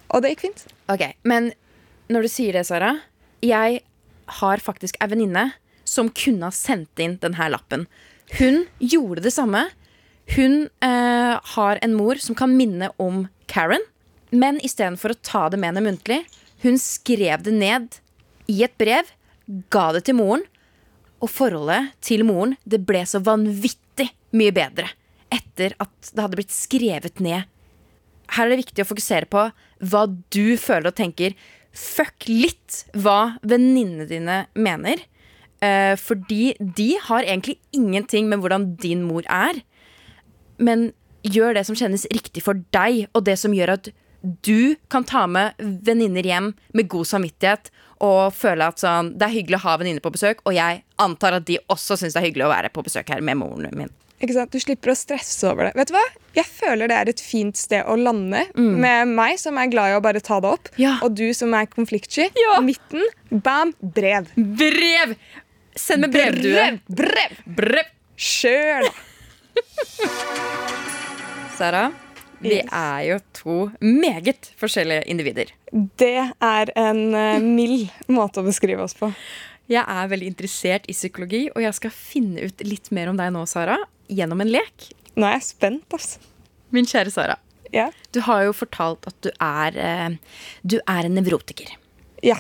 og 0.08 0.24
det 0.24 0.34
gikk 0.34 0.46
fint. 0.48 0.66
Ok, 0.92 1.04
Men 1.28 1.52
når 2.08 2.26
du 2.26 2.32
sier 2.32 2.56
det, 2.56 2.64
Sara 2.68 2.94
Jeg 3.44 3.82
har 4.40 4.64
faktisk 4.64 4.96
ei 5.04 5.10
venninne 5.12 5.50
som 5.88 6.10
kunne 6.12 6.50
ha 6.50 6.56
sendt 6.56 7.00
inn 7.00 7.18
denne 7.22 7.48
lappen. 7.52 7.86
Hun 8.40 8.66
gjorde 8.80 9.24
det 9.24 9.32
samme. 9.36 9.70
Hun 10.36 10.68
eh, 10.84 11.36
har 11.56 11.80
en 11.84 11.96
mor 11.96 12.20
som 12.20 12.36
kan 12.36 12.52
minne 12.56 12.90
om 13.00 13.26
Karen. 13.48 13.84
Men 14.32 14.60
istedenfor 14.60 15.14
å 15.14 15.22
ta 15.24 15.46
det 15.48 15.60
med 15.62 15.72
henne 15.72 15.86
muntlig, 15.86 16.20
hun 16.66 16.76
skrev 16.82 17.46
det 17.46 17.56
ned 17.56 18.00
i 18.52 18.60
et 18.68 18.76
brev, 18.80 19.08
ga 19.72 19.94
det 19.96 20.04
til 20.10 20.18
moren, 20.20 20.44
og 21.24 21.32
forholdet 21.32 21.94
til 22.04 22.26
moren 22.28 22.58
det 22.68 22.82
ble 22.88 23.06
så 23.08 23.24
vanvittig 23.24 24.10
mye 24.36 24.54
bedre 24.56 24.92
etter 25.34 25.76
at 25.84 26.12
det 26.14 26.24
hadde 26.24 26.40
blitt 26.40 26.56
skrevet 26.56 27.22
ned 27.24 27.46
her 28.36 28.48
er 28.48 28.54
det 28.54 28.64
viktig 28.66 28.84
å 28.84 28.90
fokusere 28.90 29.30
på 29.32 29.46
hva 29.92 30.04
du 30.34 30.58
føler 30.60 30.92
og 30.92 30.98
tenker. 30.98 31.36
Fuck 31.72 32.28
litt 32.30 32.84
hva 32.98 33.38
venninnene 33.46 34.08
dine 34.10 34.40
mener. 34.58 35.04
Eh, 35.64 35.96
fordi 35.98 36.56
de 36.60 36.92
har 37.08 37.26
egentlig 37.26 37.58
ingenting 37.76 38.28
med 38.30 38.44
hvordan 38.44 38.74
din 38.82 39.06
mor 39.08 39.26
er. 39.32 39.62
Men 40.58 40.92
gjør 41.28 41.58
det 41.58 41.66
som 41.68 41.78
kjennes 41.78 42.08
riktig 42.14 42.44
for 42.46 42.60
deg, 42.76 43.08
og 43.14 43.26
det 43.28 43.38
som 43.40 43.56
gjør 43.56 43.78
at 43.78 43.90
du 44.44 44.76
kan 44.92 45.06
ta 45.08 45.26
med 45.30 45.58
venninner 45.88 46.26
hjem 46.26 46.52
med 46.76 46.90
god 46.92 47.08
samvittighet 47.08 47.70
og 48.04 48.34
føle 48.36 48.66
at 48.66 48.82
sånn, 48.82 49.14
det 49.18 49.28
er 49.28 49.34
hyggelig 49.34 49.60
å 49.60 49.66
ha 49.66 49.76
venninner 49.80 50.04
på 50.04 50.12
besøk, 50.14 50.42
og 50.46 50.58
jeg 50.58 50.82
antar 51.02 51.38
at 51.38 51.46
de 51.48 51.60
også 51.72 51.98
syns 51.98 52.18
det 52.18 52.22
er 52.22 52.28
hyggelig 52.28 52.48
å 52.48 52.52
være 52.52 52.74
på 52.74 52.84
besøk 52.86 53.14
her 53.14 53.24
med 53.26 53.40
moren 53.40 53.70
min. 53.78 53.94
Ikke 54.18 54.34
sant? 54.34 54.50
Du 54.52 54.58
slipper 54.60 54.90
å 54.92 54.96
stresse 54.98 55.46
over 55.46 55.68
det. 55.68 55.74
Vet 55.78 55.92
du 55.92 55.94
hva? 55.94 56.02
Jeg 56.38 56.46
føler 56.50 56.90
det 56.90 56.96
er 56.98 57.10
et 57.12 57.22
fint 57.22 57.58
sted 57.58 57.86
å 57.86 57.94
lande 57.98 58.46
med 58.58 59.08
meg, 59.12 59.38
som 59.42 59.58
er 59.62 59.70
glad 59.70 59.92
i 59.94 59.98
å 59.98 60.02
bare 60.02 60.22
ta 60.26 60.40
det 60.42 60.50
opp, 60.56 60.70
Mm. 60.74 60.80
Ja. 60.82 60.96
og 61.06 61.14
du 61.18 61.28
som 61.38 61.54
er 61.54 61.66
konfliktsky. 61.70 62.32
Ja. 62.38 62.58
Midten, 62.62 63.04
bam, 63.32 63.74
brev. 63.82 64.32
Brev! 64.36 65.14
Send 65.78 66.02
med 66.02 66.12
brevdue. 66.16 66.80
Brev! 66.90 67.38
Brev! 67.46 67.86
Kjør, 68.18 68.88
da! 68.88 68.94
Sara, 71.58 71.88
vi 72.42 72.60
er 72.62 73.02
jo 73.08 73.18
to 73.34 73.56
meget 73.82 74.52
forskjellige 74.62 75.06
individer. 75.10 75.50
Det 75.74 76.14
er 76.42 76.72
en 76.78 77.00
eh, 77.18 77.40
mild 77.42 77.90
måte 78.14 78.42
å 78.42 78.46
beskrive 78.46 78.84
oss 78.86 78.94
på. 78.98 79.10
Jeg 79.68 79.84
er 79.84 80.08
veldig 80.12 80.30
interessert 80.32 80.86
i 80.88 80.96
psykologi, 80.96 81.48
og 81.54 81.62
jeg 81.66 81.76
skal 81.76 81.92
finne 81.94 82.46
ut 82.48 82.62
litt 82.64 82.92
mer 82.96 83.10
om 83.12 83.18
deg 83.20 83.34
nå, 83.36 83.42
Sara, 83.50 83.76
gjennom 84.10 84.42
en 84.42 84.52
lek. 84.52 84.90
Nå 85.18 85.26
er 85.28 85.38
jeg 85.40 85.48
spent, 85.50 85.86
altså. 85.94 86.20
Min 86.72 86.86
kjære 86.86 87.12
Sara, 87.12 87.38
Ja. 87.74 87.90
du 88.12 88.20
har 88.22 88.44
jo 88.46 88.54
fortalt 88.54 89.08
at 89.08 89.16
du 89.22 89.30
er, 89.40 89.78
eh, 89.78 90.18
du 90.66 90.80
er 90.88 91.06
en 91.06 91.16
nevrotiker. 91.16 91.68
ja. 92.24 92.38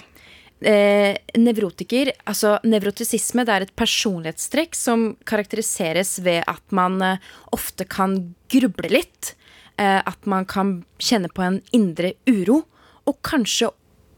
Eh, 0.60 1.16
nevrotiker, 1.38 2.10
altså 2.26 2.58
nevrotisisme, 2.64 3.46
det 3.46 3.54
er 3.54 3.62
et 3.62 3.76
personlighetstrekk 3.76 4.74
som 4.74 5.16
karakteriseres 5.24 6.18
ved 6.26 6.44
at 6.48 6.64
man 6.72 7.00
eh, 7.02 7.18
ofte 7.54 7.86
kan 7.86 8.34
gruble 8.50 8.90
litt. 8.90 9.36
Eh, 9.78 10.02
at 10.04 10.26
man 10.26 10.46
kan 10.46 10.84
kjenne 10.98 11.30
på 11.30 11.44
en 11.46 11.62
indre 11.72 12.14
uro, 12.26 12.64
og 13.06 13.22
kanskje 13.22 13.70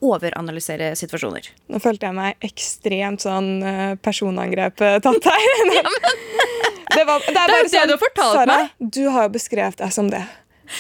overanalysere 0.06 0.92
situasjoner. 1.00 1.50
Nå 1.72 1.82
følte 1.84 2.10
jeg 2.10 2.18
meg 2.18 2.46
ekstremt 2.46 3.26
sånn 3.26 3.50
eh, 3.66 3.96
personangrep 4.04 4.84
eh, 4.86 5.00
tatt 5.04 5.30
her. 5.30 5.48
det, 6.96 7.06
var, 7.08 7.26
det 7.26 7.36
er 7.36 7.40
bare 7.40 7.58
jo 7.58 7.66
det 7.66 7.74
sånn, 7.74 7.90
du 7.90 7.96
har 7.96 8.04
fortalt 8.04 8.38
Sara, 8.42 8.60
meg. 8.60 8.94
du 9.00 9.02
har 9.10 9.28
jo 9.28 9.34
beskrevet 9.36 9.82
deg 9.82 9.96
som 9.96 10.12
det. 10.12 10.24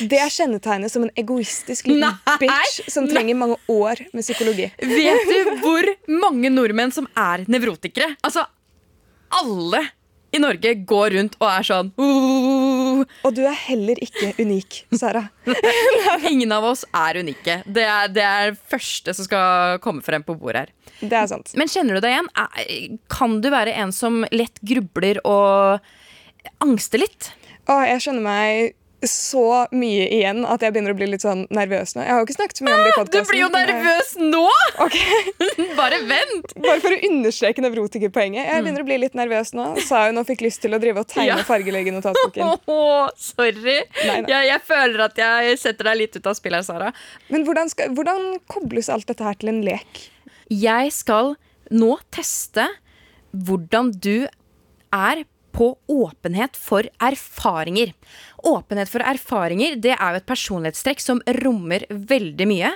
Det 0.05 0.19
er 0.21 0.29
kjennetegnet 0.29 0.93
som 0.93 1.05
en 1.07 1.11
egoistisk 1.17 1.87
liten 1.89 2.05
Nei, 2.05 2.35
bitch 2.43 2.91
som 2.93 3.07
trenger 3.09 3.37
mange 3.39 3.57
år 3.73 4.03
med 4.13 4.21
psykologi. 4.21 4.69
Vet 4.77 5.31
du 5.31 5.51
hvor 5.63 5.89
mange 6.13 6.51
nordmenn 6.53 6.93
som 6.93 7.09
er 7.17 7.47
nevrotikere? 7.49 8.13
Altså, 8.25 8.45
alle 9.41 9.87
i 10.31 10.41
Norge 10.41 10.73
går 10.87 11.15
rundt 11.15 11.37
og 11.39 11.47
er 11.49 11.67
sånn 11.67 11.91
«Uh». 11.99 13.03
Og 13.25 13.35
du 13.35 13.41
er 13.47 13.55
heller 13.55 13.99
ikke 14.03 14.33
unik, 14.39 14.81
Sara. 14.99 15.25
Ingen 16.31 16.51
av 16.53 16.67
oss 16.67 16.83
er 16.95 17.21
unike. 17.23 17.61
Det 17.65 17.85
er 17.87 18.11
det 18.11 18.25
er 18.25 18.57
første 18.69 19.15
som 19.15 19.27
skal 19.27 19.79
komme 19.83 20.03
frem 20.05 20.25
på 20.25 20.35
bordet 20.39 20.67
her. 20.67 20.73
Det 20.99 21.15
er 21.15 21.29
sant. 21.31 21.53
Men 21.59 21.71
kjenner 21.71 21.97
du 21.97 22.03
deg 22.03 22.17
igjen? 22.17 22.99
Kan 23.11 23.39
du 23.43 23.49
være 23.53 23.75
en 23.79 23.93
som 23.95 24.21
lett 24.35 24.59
grubler 24.65 25.21
og 25.23 25.79
angster 26.63 27.01
litt? 27.05 27.31
Å, 27.69 27.79
jeg 27.87 28.03
skjønner 28.03 28.25
meg 28.25 28.75
så 29.07 29.43
mye 29.71 30.05
igjen 30.11 30.41
at 30.43 30.59
jeg 30.65 30.73
begynner 30.75 30.91
å 30.91 30.97
bli 30.99 31.07
litt 31.07 31.23
sånn 31.23 31.45
nervøs 31.55 31.93
nå. 31.95 32.01
Jeg 32.03 32.11
har 32.11 32.19
jo 32.19 32.25
ikke 32.27 32.35
snakket 32.35 32.59
så 32.59 32.65
mye 32.67 32.73
om 32.75 32.83
det 32.83 32.89
i 32.89 33.03
Du 33.13 33.29
blir 33.29 33.39
jo 33.39 33.47
jeg- 33.47 33.55
nervøs 33.69 34.09
nå! 34.19 34.41
Ok, 34.85 34.97
Bare 35.79 35.99
vent! 36.09 36.53
Bare 36.63 36.79
for 36.83 36.95
å 36.95 36.99
understreke 37.09 37.63
nevrotikerpoenget. 37.63 38.43
Jeg 38.49 38.63
begynner 38.65 38.83
å 38.83 38.87
bli 38.89 38.97
litt 39.05 39.15
nervøs 39.19 39.53
nå. 39.55 39.69
Sa 39.87 40.05
hun 40.07 40.19
og 40.21 40.27
fikk 40.27 40.43
lyst 40.45 40.61
til 40.63 40.75
å 40.75 40.79
drive 40.83 41.03
og 41.03 41.07
tegne 41.11 41.29
Ja. 41.31 41.39
fargelegge 41.47 41.93
notatboken. 41.95 42.53
Åh, 42.75 43.09
sorry. 43.19 43.79
Nei, 44.05 44.19
nei. 44.21 44.29
Jeg, 44.31 44.49
jeg 44.51 44.61
føler 44.67 45.05
at 45.07 45.19
jeg 45.23 45.57
setter 45.63 45.91
deg 45.91 45.99
litt 46.03 46.15
ut 46.19 46.27
av 46.31 46.37
spillet 46.39 46.59
her, 46.61 46.67
Sara. 46.67 46.91
Men 47.31 47.47
hvordan, 47.47 47.71
skal, 47.71 47.91
hvordan 47.95 48.29
kobles 48.51 48.89
alt 48.91 49.07
dette 49.11 49.23
her 49.27 49.39
til 49.39 49.51
en 49.53 49.63
lek? 49.67 50.05
Jeg 50.51 50.91
skal 50.95 51.35
nå 51.71 51.95
teste 52.15 52.67
hvordan 53.35 53.91
du 54.01 54.25
er 54.95 55.23
på 55.53 55.73
åpenhet 55.91 56.55
for 56.57 56.85
erfaringer. 57.03 57.91
Åpenhet 58.47 58.91
for 58.91 59.03
erfaringer 59.03 59.75
det 59.81 59.95
er 59.95 60.13
jo 60.13 60.19
et 60.21 60.29
personlighetstrekk 60.29 61.01
som 61.03 61.23
rommer 61.41 61.85
veldig 61.89 62.47
mye. 62.49 62.71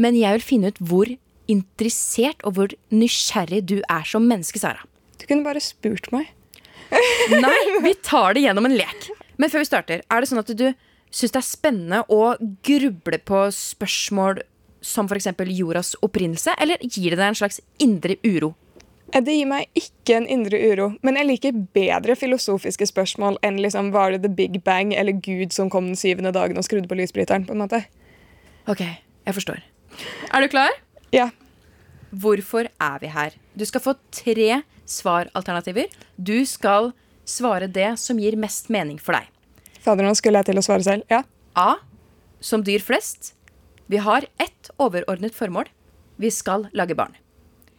Men 0.00 0.18
jeg 0.18 0.38
vil 0.38 0.46
finne 0.48 0.72
ut 0.72 0.80
hvor 0.82 1.10
interessert 1.50 2.40
og 2.48 2.56
hvor 2.56 2.74
nysgjerrig 2.94 3.62
du 3.68 3.76
er 3.82 4.08
som 4.08 4.26
menneske, 4.26 4.60
Sara. 4.60 4.82
Du 5.20 5.26
kunne 5.28 5.46
bare 5.46 5.62
spurt 5.62 6.10
meg. 6.14 6.32
Nei, 7.44 7.60
vi 7.84 7.94
tar 8.08 8.34
det 8.34 8.44
gjennom 8.46 8.68
en 8.68 8.76
lek. 8.78 9.10
Men 9.40 9.50
før 9.52 9.64
vi 9.64 9.70
starter, 9.70 10.02
er 10.02 10.20
det 10.20 10.30
sånn 10.30 10.42
at 10.42 10.52
du 10.54 10.66
syns 11.14 11.34
det 11.34 11.40
er 11.40 11.46
spennende 11.46 12.02
å 12.10 12.34
gruble 12.66 13.20
på 13.22 13.46
spørsmål 13.54 14.42
som 14.84 15.08
f.eks. 15.08 15.30
jordas 15.54 15.94
opprinnelse, 16.04 16.52
eller 16.60 16.82
gir 16.82 17.14
det 17.14 17.20
deg 17.20 17.30
en 17.30 17.38
slags 17.38 17.60
indre 17.82 18.18
uro? 18.26 18.52
Eh, 19.12 19.20
Det 19.20 19.34
gir 19.36 19.46
meg 19.46 19.68
ikke 19.74 20.16
en 20.16 20.26
indre 20.26 20.58
uro, 20.72 20.88
men 21.02 21.16
jeg 21.16 21.26
liker 21.26 21.52
bedre 21.74 22.16
filosofiske 22.16 22.86
spørsmål 22.86 23.36
enn 23.42 23.58
liksom, 23.60 23.92
var 23.92 24.10
det 24.12 24.22
the 24.22 24.28
big 24.28 24.62
bang 24.64 24.94
eller 24.94 25.12
Gud 25.12 25.52
som 25.52 25.70
kom 25.70 25.86
den 25.86 25.96
syvende 25.96 26.32
dagen 26.32 26.56
og 26.58 26.64
skrudde 26.64 26.88
på 26.88 26.96
lysbryteren. 26.96 27.46
på 27.46 27.52
en 27.52 27.58
måte. 27.58 27.84
Ok, 28.66 28.80
jeg 28.80 29.34
forstår. 29.34 29.60
Er 30.32 30.40
du 30.40 30.48
klar? 30.48 30.70
Ja, 31.12 31.30
Hvorfor 32.14 32.68
er 32.80 32.98
vi 33.00 33.08
her? 33.10 33.32
Du 33.58 33.64
skal 33.66 33.80
få 33.82 33.94
tre 34.14 34.62
svaralternativer. 34.86 35.88
Du 36.22 36.44
skal 36.46 36.92
svare 37.26 37.66
det 37.66 37.98
som 37.98 38.20
gir 38.22 38.36
mest 38.38 38.68
mening 38.70 39.00
for 39.02 39.16
deg. 39.16 39.26
Fader, 39.82 40.04
nå 40.06 40.14
skulle 40.14 40.38
jeg 40.38 40.46
til 40.52 40.60
å 40.60 40.62
svare 40.64 40.84
selv. 40.86 41.02
Ja. 41.10 41.22
A. 41.58 41.74
Som 42.40 42.62
dyr 42.62 42.78
flest. 42.78 43.32
Vi 43.90 43.98
har 43.98 44.26
ett 44.38 44.70
overordnet 44.78 45.34
formål. 45.34 45.66
Vi 46.22 46.30
skal 46.30 46.68
lage 46.72 46.94
barn. 46.94 47.16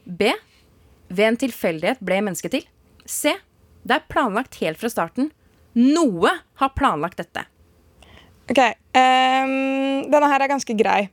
B. 0.06 0.34
Ved 1.10 1.28
en 1.28 1.42
tilfeldighet 1.46 2.02
ble 2.06 2.22
mennesket 2.26 2.56
til. 2.56 2.70
C. 3.06 3.36
Det 3.86 4.00
er 4.00 4.08
planlagt 4.10 4.58
helt 4.62 4.80
fra 4.82 4.90
starten. 4.90 5.30
Noe 5.78 6.32
har 6.62 6.74
planlagt 6.78 7.22
dette. 7.22 7.46
Ok, 8.50 8.62
Um, 8.96 10.06
denne 10.08 10.28
her 10.32 10.44
er 10.44 10.52
ganske 10.52 10.76
grei. 10.80 11.08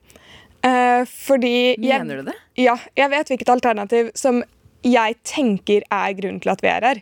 Uh, 0.62 1.02
fordi 1.08 1.74
jeg, 1.74 2.02
Mener 2.04 2.20
du 2.20 2.28
det? 2.30 2.36
Ja, 2.60 2.76
jeg 2.94 3.10
vet 3.10 3.32
hvilket 3.32 3.50
alternativ 3.50 4.12
som 4.18 4.44
jeg 4.86 5.16
tenker 5.26 5.82
er 5.90 6.14
grunnen 6.18 6.38
til 6.42 6.52
at 6.52 6.62
vi 6.62 6.70
er 6.70 6.86
her. 6.86 7.00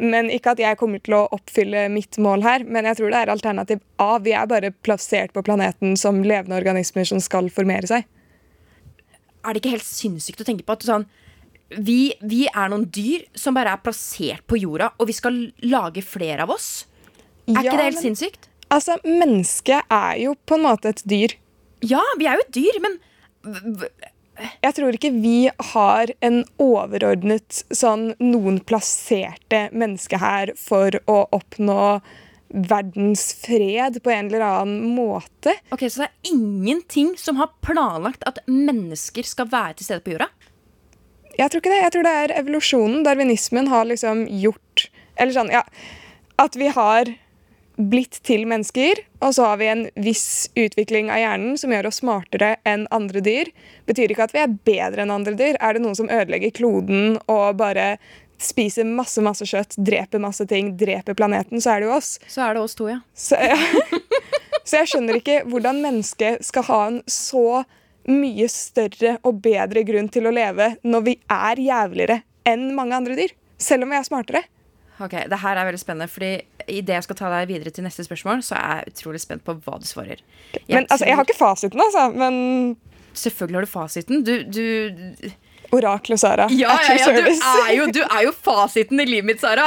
Men 0.00 0.30
ikke 0.32 0.54
at 0.54 0.62
jeg 0.62 0.78
kommer 0.80 1.02
til 1.04 1.16
å 1.18 1.26
oppfylle 1.36 1.86
mitt 1.92 2.16
mål 2.20 2.42
her. 2.44 2.64
Men 2.64 2.88
jeg 2.88 2.98
tror 2.98 3.12
det 3.12 3.20
er 3.20 3.32
alternativ 3.34 3.82
A. 4.02 4.16
Vi 4.24 4.32
er 4.34 4.48
bare 4.50 4.72
plassert 4.84 5.34
på 5.36 5.44
planeten 5.44 5.94
som 6.00 6.22
levende 6.24 6.56
organismer 6.58 7.06
som 7.08 7.20
skal 7.22 7.52
formere 7.52 7.88
seg. 7.90 8.08
Er 9.44 9.52
det 9.52 9.60
ikke 9.60 9.76
helt 9.76 9.86
sinnssykt 9.86 10.40
å 10.40 10.48
tenke 10.48 10.64
på 10.64 10.74
at 10.74 10.82
du 10.82 10.88
sånn 10.88 11.06
vi, 11.78 12.14
vi 12.22 12.46
er 12.48 12.68
noen 12.72 12.84
dyr 12.90 13.24
som 13.34 13.54
bare 13.54 13.72
er 13.74 13.82
plassert 13.84 14.46
på 14.46 14.58
jorda, 14.60 14.92
og 14.98 15.06
vi 15.10 15.12
skal 15.16 15.38
lage 15.62 16.02
flere 16.06 16.42
av 16.42 16.50
oss? 16.50 16.86
Er 17.48 17.54
Ja, 17.54 17.60
ikke 17.62 17.76
det 17.76 17.84
helt 17.90 18.02
men- 18.02 18.04
sinnssykt? 18.16 18.48
Altså, 18.70 18.96
Mennesket 19.04 19.82
er 19.90 20.16
jo 20.18 20.34
på 20.46 20.54
en 20.56 20.62
måte 20.64 20.88
et 20.88 21.02
dyr. 21.06 21.34
Ja, 21.82 22.00
vi 22.18 22.26
er 22.26 22.34
jo 22.38 22.44
et 22.46 22.52
dyr, 22.52 22.80
men 22.80 22.98
Jeg 24.62 24.74
tror 24.74 24.96
ikke 24.96 25.12
vi 25.22 25.48
har 25.74 26.10
en 26.26 26.40
overordnet 26.58 27.60
sånn 27.70 28.16
noen 28.18 28.56
plasserte 28.66 29.68
menneske 29.72 30.18
her 30.18 30.50
for 30.58 30.90
å 31.06 31.28
oppnå 31.36 32.00
verdens 32.50 33.28
fred 33.44 34.00
på 34.02 34.10
en 34.10 34.26
eller 34.32 34.42
annen 34.42 34.96
måte. 34.96 35.54
Ok, 35.70 35.86
Så 35.90 36.02
det 36.02 36.08
er 36.10 36.32
ingenting 36.32 37.16
som 37.18 37.36
har 37.36 37.52
planlagt 37.62 38.22
at 38.26 38.40
mennesker 38.48 39.22
skal 39.24 39.46
være 39.46 39.76
til 39.76 39.84
stede 39.86 40.02
på 40.02 40.16
jorda? 40.16 40.28
Jeg 41.38 41.50
tror 41.50 41.62
ikke 41.62 41.72
det. 41.72 41.82
Jeg 41.82 41.94
tror 41.96 42.06
det 42.06 42.14
er 42.22 42.36
evolusjonen. 42.38 43.04
Darwinismen 43.06 43.68
har 43.72 43.88
liksom 43.90 44.26
gjort 44.30 44.88
Eller 45.16 45.34
sånn, 45.34 45.52
ja 45.54 45.62
At 46.42 46.56
vi 46.58 46.70
har 46.74 47.12
blitt 47.74 48.20
til 48.22 48.44
mennesker, 48.46 49.00
og 49.18 49.32
så 49.34 49.48
har 49.48 49.56
vi 49.58 49.66
en 49.66 49.80
viss 49.98 50.46
utvikling 50.54 51.08
av 51.10 51.18
hjernen 51.18 51.56
som 51.58 51.72
gjør 51.74 51.88
oss 51.88 51.98
smartere 52.04 52.52
enn 52.62 52.84
andre 52.94 53.18
dyr. 53.24 53.50
Betyr 53.90 54.14
ikke 54.14 54.28
at 54.28 54.34
vi 54.34 54.42
er 54.44 54.52
bedre 54.68 55.02
enn 55.02 55.10
andre 55.10 55.34
dyr. 55.34 55.58
Er 55.58 55.74
det 55.74 55.82
noen 55.82 55.98
som 55.98 56.06
ødelegger 56.06 56.54
kloden 56.54 57.16
og 57.26 57.58
bare 57.58 57.96
spiser 58.38 58.86
masse 58.86 59.22
masse 59.24 59.46
kjøtt, 59.48 59.76
dreper 59.78 60.22
masse 60.22 60.46
ting, 60.50 60.74
dreper 60.78 61.16
planeten, 61.18 61.62
så 61.62 61.74
er 61.74 61.82
det 61.82 61.90
jo 61.90 61.96
oss. 61.96 62.16
Så 62.30 62.44
er 62.46 62.54
det 62.54 62.62
oss 62.62 62.76
to, 62.78 62.88
ja. 62.90 63.00
Så, 63.14 63.38
ja. 63.40 63.58
så 64.66 64.82
jeg 64.82 64.92
skjønner 64.92 65.18
ikke 65.20 65.40
hvordan 65.48 65.82
mennesket 65.84 66.44
skal 66.46 66.68
ha 66.70 66.80
en 66.90 67.00
så 67.10 67.64
mye 68.10 68.48
større 68.52 69.16
og 69.24 69.38
bedre 69.44 69.84
grunn 69.86 70.10
til 70.12 70.28
å 70.28 70.34
leve 70.34 70.74
når 70.84 71.06
vi 71.06 71.14
er 71.32 71.62
jævligere 71.62 72.20
enn 72.48 72.72
mange 72.76 72.96
andre 72.98 73.16
dyr. 73.18 73.32
Selv 73.60 73.86
om 73.86 73.94
vi 73.94 73.98
er 73.98 74.06
smartere. 74.06 74.42
Ok, 75.02 75.14
det 75.30 75.38
her 75.42 75.58
er 75.58 75.66
veldig 75.66 75.80
spennende, 75.80 76.10
fordi 76.10 76.34
idet 76.70 76.98
jeg 76.98 77.06
skal 77.06 77.18
ta 77.18 77.30
deg 77.32 77.48
videre 77.50 77.72
til 77.74 77.86
neste 77.86 78.04
spørsmål, 78.06 78.44
så 78.46 78.58
er 78.58 78.82
jeg 78.82 78.92
utrolig 78.94 79.22
spent 79.24 79.42
på 79.46 79.56
hva 79.64 79.78
du 79.80 79.86
svarer. 79.88 80.20
Jeg 80.54 80.68
Men 80.68 80.86
altså, 80.86 81.08
Jeg 81.08 81.18
har 81.18 81.26
ikke 81.26 81.38
fasiten, 81.38 81.80
altså. 81.82 82.10
Men 82.14 82.76
Selvfølgelig 83.14 83.56
har 83.56 83.66
du 83.66 83.70
fasiten. 83.70 84.24
Du, 84.26 84.42
du 84.42 85.74
oraklet 85.74 86.20
Sara. 86.20 86.46
Ja, 86.50 86.74
ja, 86.88 86.94
ja 86.98 87.10
du, 87.14 87.28
er 87.30 87.74
jo, 87.74 87.86
du 87.94 88.00
er 88.04 88.24
jo 88.26 88.32
fasiten 88.34 89.00
i 89.02 89.06
livet 89.06 89.28
mitt, 89.32 89.42
Sara. 89.42 89.66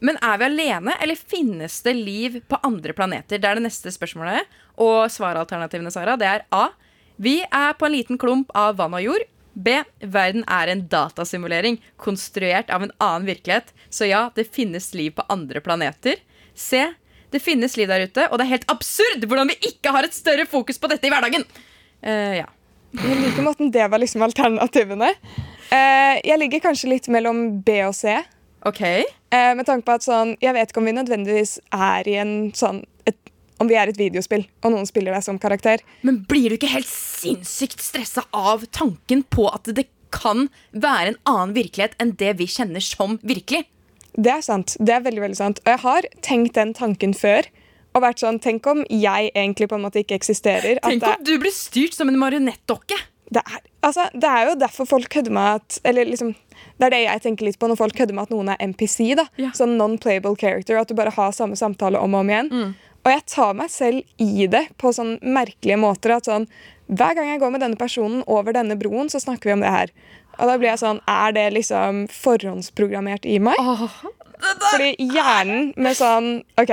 Men 0.00 0.16
er 0.24 0.38
vi 0.40 0.46
alene, 0.48 0.94
eller 1.00 1.16
finnes 1.16 1.80
det 1.84 1.94
liv 1.96 2.38
på 2.48 2.58
andre 2.64 2.94
planeter? 2.96 3.40
Det 3.40 3.48
er 3.48 3.60
det 3.60 3.66
neste 3.66 3.92
spørsmålet. 3.92 4.48
Og 4.80 5.04
svaralternativene, 5.12 5.92
Sara, 5.92 6.16
det 6.20 6.28
er 6.28 6.46
A. 6.56 6.70
Vi 7.20 7.42
er 7.44 7.72
på 7.76 7.84
en 7.86 7.92
liten 7.92 8.18
klump 8.18 8.48
av 8.56 8.78
vann 8.78 8.94
og 8.96 9.02
jord. 9.04 9.26
B. 9.52 9.74
Verden 10.00 10.44
er 10.48 10.70
en 10.72 10.86
datasimulering 10.88 11.76
konstruert 12.00 12.70
av 12.72 12.86
en 12.86 12.92
annen 12.96 13.26
virkelighet. 13.28 13.74
Så 13.92 14.08
ja, 14.08 14.30
det 14.34 14.46
finnes 14.54 14.94
liv 14.96 15.12
på 15.18 15.26
andre 15.28 15.60
planeter. 15.60 16.22
C. 16.54 16.86
det 17.30 17.42
finnes 17.44 17.76
liv 17.76 17.88
der 17.88 18.06
ute, 18.08 18.24
og 18.28 18.38
det 18.38 18.46
er 18.46 18.54
helt 18.54 18.72
absurd 18.72 19.24
hvordan 19.28 19.52
vi 19.52 19.58
ikke 19.68 19.92
har 19.94 20.04
et 20.04 20.16
større 20.16 20.46
fokus 20.48 20.80
på 20.80 20.88
dette 20.90 21.06
i 21.06 21.12
hverdagen. 21.12 21.44
Uh, 22.00 22.40
ja. 22.40 22.48
Jeg 22.96 23.18
liker 23.20 23.44
måten 23.46 23.70
det 23.70 23.84
var 23.92 24.00
liksom 24.02 24.24
alternativene. 24.24 25.12
Uh, 25.70 26.16
jeg 26.24 26.40
ligger 26.40 26.64
kanskje 26.64 26.90
litt 26.90 27.10
mellom 27.12 27.60
B 27.66 27.82
og 27.84 27.94
C. 28.00 28.16
Ok. 28.66 28.80
Uh, 29.28 29.52
med 29.60 29.68
tanke 29.68 29.84
på 29.86 29.94
at 30.00 30.04
sånn, 30.04 30.34
Jeg 30.40 30.56
vet 30.56 30.72
ikke 30.72 30.80
om 30.82 30.88
vi 30.88 30.96
nødvendigvis 30.96 31.58
er 31.70 32.08
i 32.08 32.16
en 32.24 32.34
sånn 32.56 32.82
Om 33.60 33.68
vi 33.68 33.76
er 33.76 33.90
et 33.92 33.98
videospill, 34.00 34.46
og 34.64 34.72
noen 34.72 34.86
spiller 34.88 35.12
deg 35.12 35.24
som 35.26 35.38
karakter. 35.38 35.82
Men 36.06 36.22
blir 36.28 36.48
du 36.48 36.56
ikke 36.56 36.70
helt 36.72 36.88
sinnssykt 36.88 37.82
stressa 37.84 38.24
av 38.32 38.64
tanken 38.72 39.22
på 39.28 39.46
at 39.52 39.68
det 39.76 39.86
kan 40.10 40.48
være 40.72 41.12
en 41.12 41.18
annen 41.28 41.52
virkelighet 41.54 41.92
enn 42.02 42.14
det 42.18 42.32
vi 42.40 42.48
kjenner 42.50 42.82
som 42.82 43.18
virkelig? 43.22 43.66
Det 44.16 44.32
er 44.32 44.40
sant. 44.42 44.74
Det 44.80 44.94
er 44.96 45.04
veldig, 45.04 45.22
veldig 45.22 45.38
sant. 45.38 45.60
Og 45.62 45.70
jeg 45.70 45.82
har 45.84 46.08
tenkt 46.26 46.56
den 46.58 46.72
tanken 46.74 47.12
før. 47.14 47.46
Og 47.94 48.02
vært 48.04 48.22
sånn, 48.22 48.38
Tenk 48.42 48.66
om 48.70 48.84
jeg 48.88 49.30
egentlig 49.34 49.68
på 49.70 49.76
en 49.78 49.84
måte 49.84 50.02
ikke 50.02 50.16
eksisterer. 50.18 50.78
Tenk 50.82 51.04
om 51.06 51.24
du 51.26 51.32
blir 51.42 51.54
styrt 51.54 51.94
som 51.98 52.08
en 52.10 52.18
marionettdokke. 52.18 52.98
det 53.30 53.42
er, 53.46 53.62
altså, 53.86 54.08
det 54.14 54.26
er 54.26 54.48
jo 54.48 54.54
derfor 54.58 54.86
folk 54.90 55.08
kødder 55.08 55.30
med 55.30 55.60
at 55.60 55.78
Eller 55.84 56.04
liksom, 56.04 56.34
det 56.78 56.86
er 56.86 56.90
det 56.90 57.00
jeg 57.04 57.22
tenker 57.22 57.46
litt 57.46 57.58
på 57.58 57.68
når 57.70 57.78
folk 57.78 57.94
kødder 57.94 58.14
med 58.14 58.22
at 58.26 58.30
noen 58.34 58.48
er 58.50 58.56
NPC. 58.66 59.14
da 59.14 59.26
Ja. 59.38 59.50
Sånn 59.54 59.76
non-playable 59.78 60.36
character. 60.38 60.78
At 60.78 60.88
du 60.88 60.94
bare 60.94 61.10
har 61.14 61.30
samme 61.32 61.54
samtale 61.58 61.98
om 62.02 62.14
og 62.14 62.20
om 62.24 62.30
igjen. 62.30 62.74
Og 63.04 63.10
jeg 63.14 63.24
tar 63.32 63.54
meg 63.56 63.70
selv 63.72 64.02
i 64.20 64.46
det 64.52 64.66
på 64.80 64.90
sånn 64.92 65.14
merkelige 65.24 65.78
måter. 65.80 66.16
At 66.18 66.28
sånn, 66.28 66.46
Hver 66.90 67.14
gang 67.14 67.28
jeg 67.30 67.40
går 67.40 67.52
med 67.54 67.62
denne 67.62 67.78
personen 67.78 68.24
over 68.26 68.52
denne 68.52 68.74
broen, 68.76 69.08
så 69.08 69.20
snakker 69.22 69.50
vi 69.50 69.52
om 69.54 69.60
det 69.62 69.70
her. 69.70 69.92
Og 70.40 70.48
da 70.48 70.56
blir 70.58 70.70
jeg 70.72 70.80
sånn 70.82 71.00
Er 71.08 71.32
det 71.36 71.46
liksom 71.54 72.06
forhåndsprogrammert 72.10 73.24
i 73.28 73.38
meg? 73.38 73.56
Fordi 74.40 74.94
hjernen 75.12 75.72
med 75.76 75.96
sånn 75.98 76.28
OK, 76.60 76.70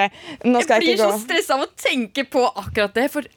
nå 0.47 0.61
skal 0.63 0.81
Jeg 0.81 0.95
ikke 0.95 1.03
gå. 1.03 1.09
jeg 1.11 1.11
blir 1.11 1.11
så 1.11 1.23
stressa 1.25 1.57
av 1.57 1.65
å 1.65 1.71
tenke 1.75 2.23
på 2.31 2.43
akkurat 2.63 2.93
det, 2.95 3.07
for 3.11 3.27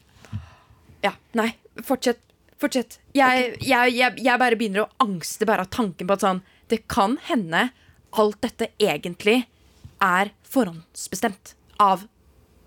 Ja, 1.03 1.13
nei, 1.35 1.49
fortsett. 1.83 2.21
Fortsett. 2.61 2.99
Jeg, 3.17 3.55
jeg, 3.65 3.95
jeg, 3.97 4.19
jeg 4.21 4.39
bare 4.39 4.57
begynner 4.61 4.85
å 4.85 5.07
angste 5.07 5.47
bare 5.49 5.65
av 5.65 5.71
tanken 5.73 6.07
på 6.07 6.13
at 6.19 6.25
sånn 6.27 6.43
Det 6.69 6.83
kan 6.93 7.17
hende 7.31 7.71
alt 8.13 8.41
dette 8.45 8.69
egentlig 8.83 9.45
er 10.03 10.31
forhåndsbestemt 10.51 11.55
av 11.81 12.07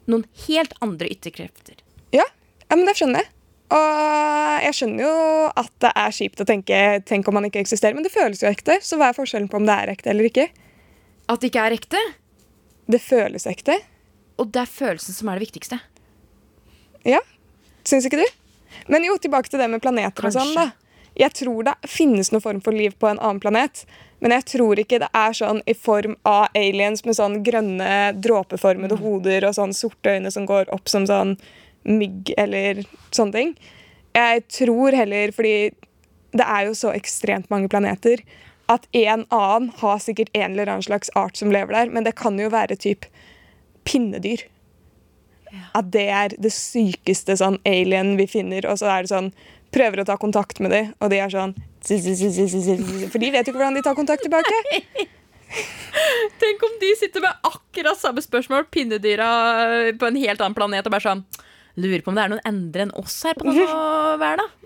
noen 0.10 0.26
helt 0.48 0.74
andre 0.84 1.10
ytterkrefter. 1.14 1.80
Ja, 2.16 2.26
ja, 2.26 2.76
men 2.76 2.86
det 2.90 2.98
skjønner 3.00 3.24
jeg. 3.24 3.32
Og 3.74 4.66
jeg 4.68 4.76
skjønner 4.78 5.06
jo 5.06 5.14
at 5.64 5.72
det 5.82 5.92
er 5.98 6.14
kjipt 6.14 6.42
å 6.44 6.46
tenke 6.46 6.82
Tenk 7.10 7.30
om 7.30 7.38
man 7.40 7.48
ikke 7.48 7.64
eksisterer, 7.64 7.96
men 7.98 8.06
det 8.06 8.14
føles 8.14 8.44
jo 8.44 8.52
ekte. 8.52 8.78
Så 8.86 9.00
hva 9.00 9.10
er 9.10 9.18
forskjellen 9.18 9.50
på 9.50 9.58
om 9.58 9.66
det 9.70 9.78
er 9.80 9.94
ekte 9.96 10.12
eller 10.14 10.30
ikke? 10.30 10.50
At 11.32 11.42
det 11.42 11.50
ikke 11.50 11.66
er 11.66 11.78
ekte. 11.80 12.02
Det 12.92 13.00
føles 13.02 13.48
ekte. 13.50 13.80
Og 14.42 14.52
det 14.54 14.64
er 14.64 14.70
følelsen 14.70 15.16
som 15.16 15.32
er 15.32 15.40
det 15.40 15.48
viktigste. 15.48 15.80
Ja. 17.08 17.22
Syns 17.88 18.08
ikke 18.08 18.22
du? 18.22 18.28
Men 18.92 19.06
jo, 19.08 19.18
tilbake 19.22 19.52
til 19.52 19.62
det 19.62 19.70
med 19.72 19.82
planeter 19.84 20.28
og 20.28 20.36
sånn, 20.36 20.54
da. 20.58 20.72
Jeg 21.20 21.36
tror 21.38 21.68
det 21.68 21.76
finnes 21.86 22.32
noen 22.34 22.44
form 22.44 22.62
for 22.66 22.76
liv 22.76 22.96
på 22.98 23.10
en 23.10 23.20
annen 23.20 23.42
planet. 23.42 23.84
Men 24.24 24.38
jeg 24.38 24.46
tror 24.54 24.80
ikke 24.80 25.02
det 25.04 25.10
er 25.20 25.36
sånn 25.36 25.60
i 25.68 25.76
form 25.76 26.16
av 26.24 26.54
aliens 26.56 27.04
med 27.04 27.18
sånn 27.18 27.42
grønne, 27.44 28.14
dråpeformede 28.24 28.96
hoder 29.02 29.44
og 29.50 29.58
sånn 29.58 29.76
sorte 29.76 30.16
øyne 30.16 30.32
som 30.32 30.46
går 30.48 30.72
opp 30.72 30.88
som 30.88 31.04
sånn 31.10 31.36
mygg 31.84 32.32
eller 32.40 32.86
sånne 33.12 33.36
ting. 33.36 33.52
Jeg 34.16 34.46
tror 34.48 34.96
heller, 34.96 35.34
fordi 35.36 35.74
det 36.32 36.48
er 36.48 36.70
jo 36.70 36.78
så 36.78 36.94
ekstremt 36.96 37.52
mange 37.52 37.68
planeter, 37.68 38.24
at 38.72 38.88
en 38.96 39.26
annen 39.28 39.68
har 39.82 40.00
sikkert 40.00 40.32
en 40.32 40.54
eller 40.54 40.72
annen 40.72 40.88
slags 40.88 41.12
art 41.20 41.36
som 41.36 41.52
lever 41.52 41.76
der, 41.76 41.92
men 41.92 42.08
det 42.08 42.16
kan 42.16 42.40
jo 42.40 42.48
være 42.54 42.80
typ 42.80 43.10
pinnedyr. 43.84 44.46
At 45.76 45.92
det 45.94 46.08
er 46.10 46.38
det 46.42 46.54
sykeste 46.56 47.36
sånn 47.38 47.60
alien 47.68 48.16
vi 48.18 48.30
finner, 48.30 48.66
og 48.72 48.80
så 48.80 48.88
er 48.94 49.04
det 49.04 49.12
sånn 49.12 49.34
Prøver 49.74 50.04
å 50.04 50.08
ta 50.08 50.18
kontakt 50.22 50.60
med 50.64 50.74
dem, 50.74 50.92
og 51.02 51.10
de 51.10 51.20
er 51.24 51.32
sånn 51.34 51.56
For 51.84 53.20
de 53.20 53.30
vet 53.34 53.48
jo 53.48 53.52
ikke 53.52 53.58
hvordan 53.58 53.78
de 53.78 53.84
tar 53.86 53.98
kontakt 53.98 54.24
tilbake. 54.26 54.60
Tenk 56.42 56.64
om 56.66 56.76
de 56.82 56.92
sitter 56.98 57.22
med 57.24 57.48
akkurat 57.50 58.00
samme 58.00 58.22
spørsmål, 58.24 58.68
pinnedyra 58.74 59.30
på 60.00 60.10
en 60.10 60.22
helt 60.22 60.42
annen 60.42 60.58
planet, 60.58 60.86
og 60.88 60.96
bare 60.96 61.08
sånn 61.08 61.26
Lurer 61.74 62.04
på 62.06 62.12
om 62.12 62.18
det 62.18 62.22
er 62.22 62.30
noen 62.30 62.46
andre 62.46 62.84
enn 62.86 62.92
oss 63.02 63.16
her 63.26 63.34
på 63.34 63.48
denne 63.50 63.66
verden. 64.22 64.50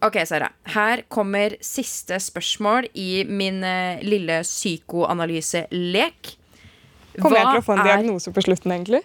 Ok, 0.00 0.16
Sara. 0.24 0.46
Her 0.72 1.02
kommer 1.12 1.58
siste 1.60 2.16
spørsmål 2.24 2.86
i 2.96 3.24
min 3.28 3.58
eh, 3.68 4.00
lille 4.00 4.38
psykoanalyselek. 4.46 6.30
Kommer 7.18 7.36
jeg 7.36 7.50
til 7.50 7.60
å 7.60 7.66
få 7.66 7.74
en 7.74 7.82
diagnose 7.84 8.32
på 8.32 8.44
slutten, 8.46 8.72
egentlig? 8.72 9.02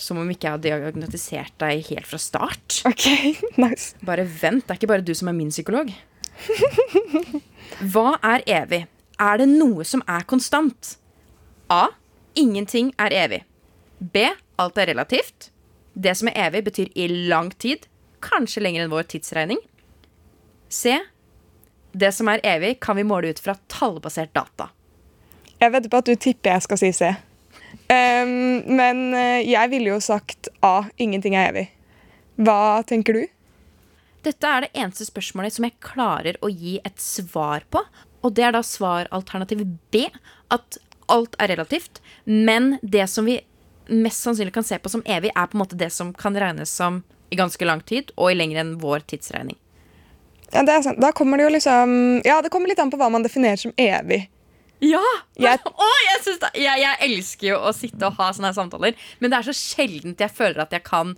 Som 0.00 0.20
om 0.22 0.28
ikke 0.32 0.46
jeg 0.46 0.54
har 0.54 0.62
diagnostisert 0.64 1.56
deg 1.60 1.84
helt 1.90 2.08
fra 2.08 2.20
start. 2.20 2.80
Ok, 2.88 3.06
nice. 3.62 3.96
Bare 4.06 4.24
vent, 4.24 4.64
det 4.66 4.74
er 4.74 4.80
ikke 4.80 4.92
bare 4.94 5.04
du 5.04 5.12
som 5.16 5.28
er 5.30 5.36
min 5.36 5.52
psykolog. 5.52 5.90
Hva 7.92 8.16
er 8.24 8.44
evig? 8.62 8.84
Er 9.20 9.40
det 9.40 9.48
noe 9.48 9.84
som 9.88 10.02
er 10.08 10.24
konstant? 10.28 10.96
A. 11.72 11.88
Ingenting 12.36 12.92
er 13.00 13.14
evig. 13.16 13.42
B. 14.00 14.28
Alt 14.60 14.78
er 14.80 14.90
relativt. 14.92 15.50
Det 15.96 16.12
som 16.16 16.28
er 16.28 16.36
evig, 16.48 16.64
betyr 16.68 16.92
i 16.94 17.08
lang 17.30 17.50
tid. 17.60 17.88
Kanskje 18.24 18.62
lenger 18.64 18.84
enn 18.84 18.92
vår 18.92 19.08
tidsregning. 19.12 19.60
C. 20.68 20.98
Det 21.96 22.12
som 22.12 22.28
er 22.28 22.44
evig, 22.44 22.76
kan 22.84 22.98
vi 22.98 23.06
måle 23.08 23.32
ut 23.32 23.40
fra 23.40 23.56
tallbasert 23.72 24.34
data. 24.36 24.70
Jeg 25.56 25.72
vedder 25.72 25.88
på 25.88 26.02
at 26.02 26.08
du 26.10 26.14
tipper 26.20 26.52
jeg 26.52 26.66
skal 26.66 26.80
si 26.80 26.92
C. 26.92 27.14
Ehm, 27.92 28.62
men 28.76 29.14
eh, 29.14 29.46
jeg 29.46 29.70
ville 29.72 29.94
jo 29.94 30.02
sagt 30.02 30.50
A. 30.66 30.88
Ingenting 30.96 31.36
er 31.38 31.50
evig. 31.52 31.66
Hva 32.36 32.82
tenker 32.86 33.16
du? 33.16 33.24
Dette 34.26 34.50
er 34.50 34.64
det 34.64 34.72
eneste 34.74 35.06
spørsmålet 35.06 35.54
som 35.54 35.68
jeg 35.68 35.78
klarer 35.84 36.38
å 36.42 36.50
gi 36.50 36.78
et 36.84 36.98
svar 37.00 37.66
på. 37.70 37.84
Og 38.26 38.34
det 38.34 38.48
er 38.48 38.56
da 38.56 38.62
svaralternativ 38.66 39.62
B. 39.94 40.08
At 40.50 40.80
alt 41.12 41.36
er 41.38 41.54
relativt. 41.54 42.00
Men 42.24 42.76
det 42.82 43.06
som 43.12 43.28
vi 43.28 43.38
mest 43.86 44.26
sannsynlig 44.26 44.54
kan 44.54 44.66
se 44.66 44.78
på 44.82 44.90
som 44.90 45.04
evig, 45.06 45.30
er 45.30 45.46
på 45.46 45.54
en 45.54 45.62
måte 45.62 45.78
det 45.78 45.92
som 45.94 46.10
kan 46.14 46.34
regnes 46.34 46.72
som 46.74 47.04
i 47.30 47.38
ganske 47.38 47.64
lang 47.66 47.80
tid, 47.86 48.10
og 48.14 48.30
i 48.30 48.36
lenger 48.38 48.62
enn 48.62 48.76
vår 48.82 49.06
tidsregning. 49.10 49.56
Ja, 50.52 50.62
det 50.62 50.74
er 50.74 50.82
sant. 50.82 51.00
Da 51.02 51.10
kommer 51.14 51.38
det 51.38 51.46
jo 51.48 51.54
liksom 51.56 51.94
Ja, 52.24 52.38
det 52.42 52.52
kommer 52.54 52.70
litt 52.70 52.78
an 52.78 52.90
på 52.90 52.98
hva 53.00 53.08
man 53.10 53.24
definerer 53.26 53.58
som 53.58 53.74
evig. 53.76 54.28
Ja! 54.84 55.00
Jeg- 55.40 55.62
oh, 55.72 56.00
jeg, 56.06 56.38
det, 56.40 56.50
jeg, 56.60 56.80
jeg 56.82 56.96
elsker 57.10 57.48
jo 57.54 57.60
å 57.64 57.72
sitte 57.76 58.06
og 58.10 58.18
ha 58.18 58.30
sånne 58.32 58.50
her 58.50 58.58
samtaler, 58.58 58.94
men 59.20 59.30
det 59.32 59.38
er 59.38 59.48
så 59.48 59.54
sjeldent 59.56 60.20
jeg 60.20 60.30
føler 60.36 60.62
at 60.66 60.72
jeg 60.76 60.84
kan 60.84 61.14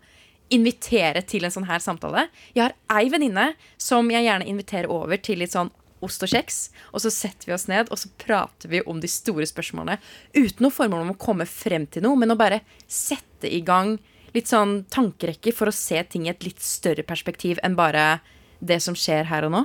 invitere 0.51 1.21
til 1.29 1.45
en 1.45 1.53
sånn 1.53 1.67
her 1.69 1.83
samtale. 1.85 2.29
Jeg 2.57 2.63
har 2.69 2.75
ei 3.01 3.11
venninne 3.13 3.51
som 3.81 4.09
jeg 4.11 4.25
gjerne 4.25 4.47
inviterer 4.49 4.89
over 4.91 5.21
til 5.21 5.43
litt 5.43 5.53
sånn 5.53 5.69
ost 6.01 6.23
og 6.23 6.31
kjeks, 6.31 6.69
og 6.95 7.03
så 7.03 7.11
setter 7.11 7.49
vi 7.51 7.55
oss 7.57 7.67
ned 7.69 7.89
og 7.91 7.99
så 7.99 8.09
prater 8.23 8.71
vi 8.71 8.81
om 8.87 9.01
de 9.03 9.09
store 9.11 9.45
spørsmålene 9.51 9.97
uten 10.37 10.63
noe 10.63 10.71
formål 10.73 11.03
om 11.03 11.11
å 11.17 11.19
komme 11.19 11.45
frem 11.51 11.89
til 11.91 12.05
noe, 12.07 12.15
men 12.17 12.31
å 12.31 12.39
bare 12.39 12.61
sette 12.87 13.51
i 13.51 13.59
gang 13.67 13.97
litt 14.37 14.47
sånn 14.47 14.85
tankerekker 14.95 15.53
for 15.57 15.69
å 15.69 15.75
se 15.75 15.99
ting 16.07 16.29
i 16.29 16.31
et 16.31 16.45
litt 16.47 16.63
større 16.63 17.03
perspektiv 17.03 17.59
enn 17.67 17.75
bare 17.79 18.21
det 18.61 18.79
som 18.85 18.95
skjer 18.99 19.27
her 19.31 19.49
og 19.49 19.53
nå. 19.57 19.65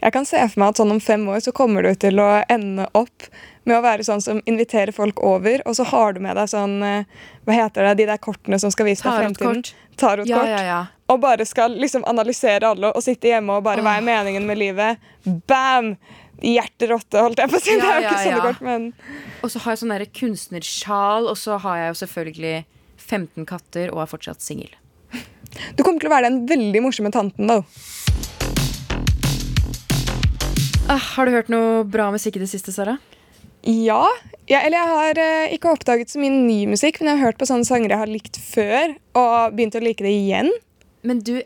Jeg 0.00 0.12
kan 0.14 0.26
se 0.28 0.40
for 0.48 0.62
meg 0.62 0.72
at 0.72 0.80
sånn 0.80 0.94
om 0.94 1.00
fem 1.02 1.26
år 1.30 1.40
så 1.44 1.52
kommer 1.56 1.86
du 1.86 1.92
til 2.00 2.20
å 2.22 2.28
ende 2.50 2.88
opp 2.98 3.28
med 3.68 3.76
å 3.76 3.82
være 3.84 4.04
sånn 4.06 4.22
som 4.24 4.40
inviterer 4.48 4.92
folk 4.96 5.20
over, 5.24 5.62
og 5.68 5.76
så 5.76 5.84
har 5.90 6.16
du 6.16 6.22
med 6.24 6.38
deg 6.38 6.48
sånn 6.50 6.78
eh, 6.82 7.26
Hva 7.46 7.56
heter 7.58 7.90
det, 7.90 7.98
de 8.00 8.06
der 8.08 8.20
kortene 8.22 8.58
som 8.62 8.72
skal 8.72 8.88
vise 8.88 9.04
deg 9.04 9.20
fremtiden? 9.20 9.62
Tarotkort. 10.00 10.30
Ja, 10.30 10.46
ja, 10.48 10.62
ja. 10.64 10.80
Og 11.12 11.20
bare 11.20 11.44
skal 11.46 11.74
liksom 11.76 12.06
analysere 12.08 12.70
alle 12.70 12.92
og 12.94 13.04
sitte 13.04 13.28
hjemme 13.28 13.58
og 13.58 13.66
bare 13.66 13.84
hva 13.84 13.98
er 13.98 14.06
meningen 14.06 14.46
med 14.48 14.60
livet? 14.60 15.12
Bam! 15.50 15.94
Hjerterotte, 16.40 17.20
holdt 17.20 17.40
jeg 17.42 17.50
på 17.52 17.58
å 17.58 17.60
si. 17.60 17.74
det 17.76 17.84
er 17.84 17.98
jo 17.98 18.08
ikke 18.08 18.20
sånne 18.24 18.44
kort, 18.46 18.60
men 18.64 18.86
Og 19.44 19.50
så 19.52 19.60
har 19.60 19.74
jeg 19.74 19.82
sånn 19.82 19.92
der 19.92 20.06
kunstnersjal, 20.08 21.28
og 21.28 21.36
så 21.36 21.58
har 21.60 21.82
jeg 21.82 21.90
jo 21.90 21.98
selvfølgelig 22.00 22.54
15 22.96 23.48
katter 23.50 23.92
og 23.92 24.00
er 24.06 24.08
fortsatt 24.08 24.40
singel. 24.44 24.72
Du 25.76 25.82
kommer 25.82 25.98
til 26.00 26.08
å 26.08 26.14
være 26.14 26.30
den 26.30 26.40
veldig 26.48 26.80
morsomme 26.84 27.10
tanten, 27.12 27.50
da. 27.50 27.58
Ah, 30.90 30.98
har 30.98 31.28
du 31.28 31.30
hørt 31.30 31.50
noe 31.52 31.84
bra 31.86 32.08
musikk 32.10 32.34
i 32.34 32.40
det 32.42 32.48
siste, 32.50 32.72
Sara? 32.74 32.96
Ja. 33.62 34.02
ja 34.50 34.62
eller 34.64 34.74
jeg 34.80 34.90
har 34.90 35.20
uh, 35.22 35.52
ikke 35.54 35.70
oppdaget 35.70 36.10
så 36.10 36.18
mye 36.18 36.32
ny 36.34 36.64
musikk, 36.66 36.98
men 36.98 37.12
jeg 37.12 37.20
har 37.20 37.28
hørt 37.28 37.38
på 37.38 37.46
sånne 37.46 37.68
sanger 37.68 37.92
jeg 37.94 38.00
har 38.00 38.10
likt 38.10 38.40
før, 38.42 38.96
og 39.20 39.54
begynt 39.54 39.78
å 39.78 39.82
like 39.84 40.02
det 40.02 40.10
igjen. 40.10 40.50
Men 41.06 41.20
du, 41.22 41.36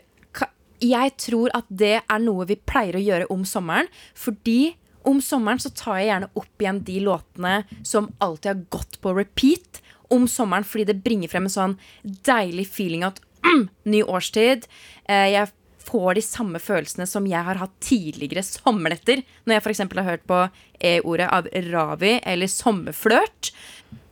jeg 0.81 1.13
tror 1.21 1.53
at 1.53 1.67
det 1.69 1.99
er 1.99 2.23
noe 2.23 2.47
vi 2.49 2.57
pleier 2.57 2.97
å 2.97 3.03
gjøre 3.03 3.27
om 3.35 3.43
sommeren. 3.45 3.91
Fordi 4.17 4.73
om 5.05 5.21
sommeren 5.21 5.61
så 5.61 5.69
tar 5.77 5.99
jeg 5.99 6.09
gjerne 6.09 6.31
opp 6.41 6.65
igjen 6.65 6.81
de 6.87 6.97
låtene 7.05 7.53
som 7.85 8.09
alltid 8.17 8.49
har 8.49 8.65
gått 8.73 8.97
på 9.03 9.13
repeat 9.13 9.83
om 10.09 10.25
sommeren, 10.25 10.65
fordi 10.65 10.87
det 10.89 11.03
bringer 11.05 11.29
frem 11.29 11.45
en 11.45 11.53
sånn 11.53 11.77
deilig 12.25 12.65
feeling 12.73 13.05
at 13.05 13.21
mm, 13.45 13.67
ny 13.93 14.01
årstid. 14.09 14.65
Eh, 15.05 15.29
jeg 15.35 15.53
får 15.85 16.17
de 16.17 16.23
samme 16.25 16.61
følelsene 16.61 17.07
som 17.09 17.27
jeg 17.29 17.45
har 17.47 17.59
hatt 17.61 17.73
tidligere 17.83 18.43
sommernetter. 18.45 19.23
Når 19.45 19.57
jeg 19.57 19.63
f.eks. 19.63 19.83
har 19.97 20.09
hørt 20.09 20.25
på 20.29 20.41
E-ordet 20.79 21.29
av 21.31 21.49
Ravi 21.69 22.17
eller 22.23 22.51
Sommerflørt. 22.51 23.51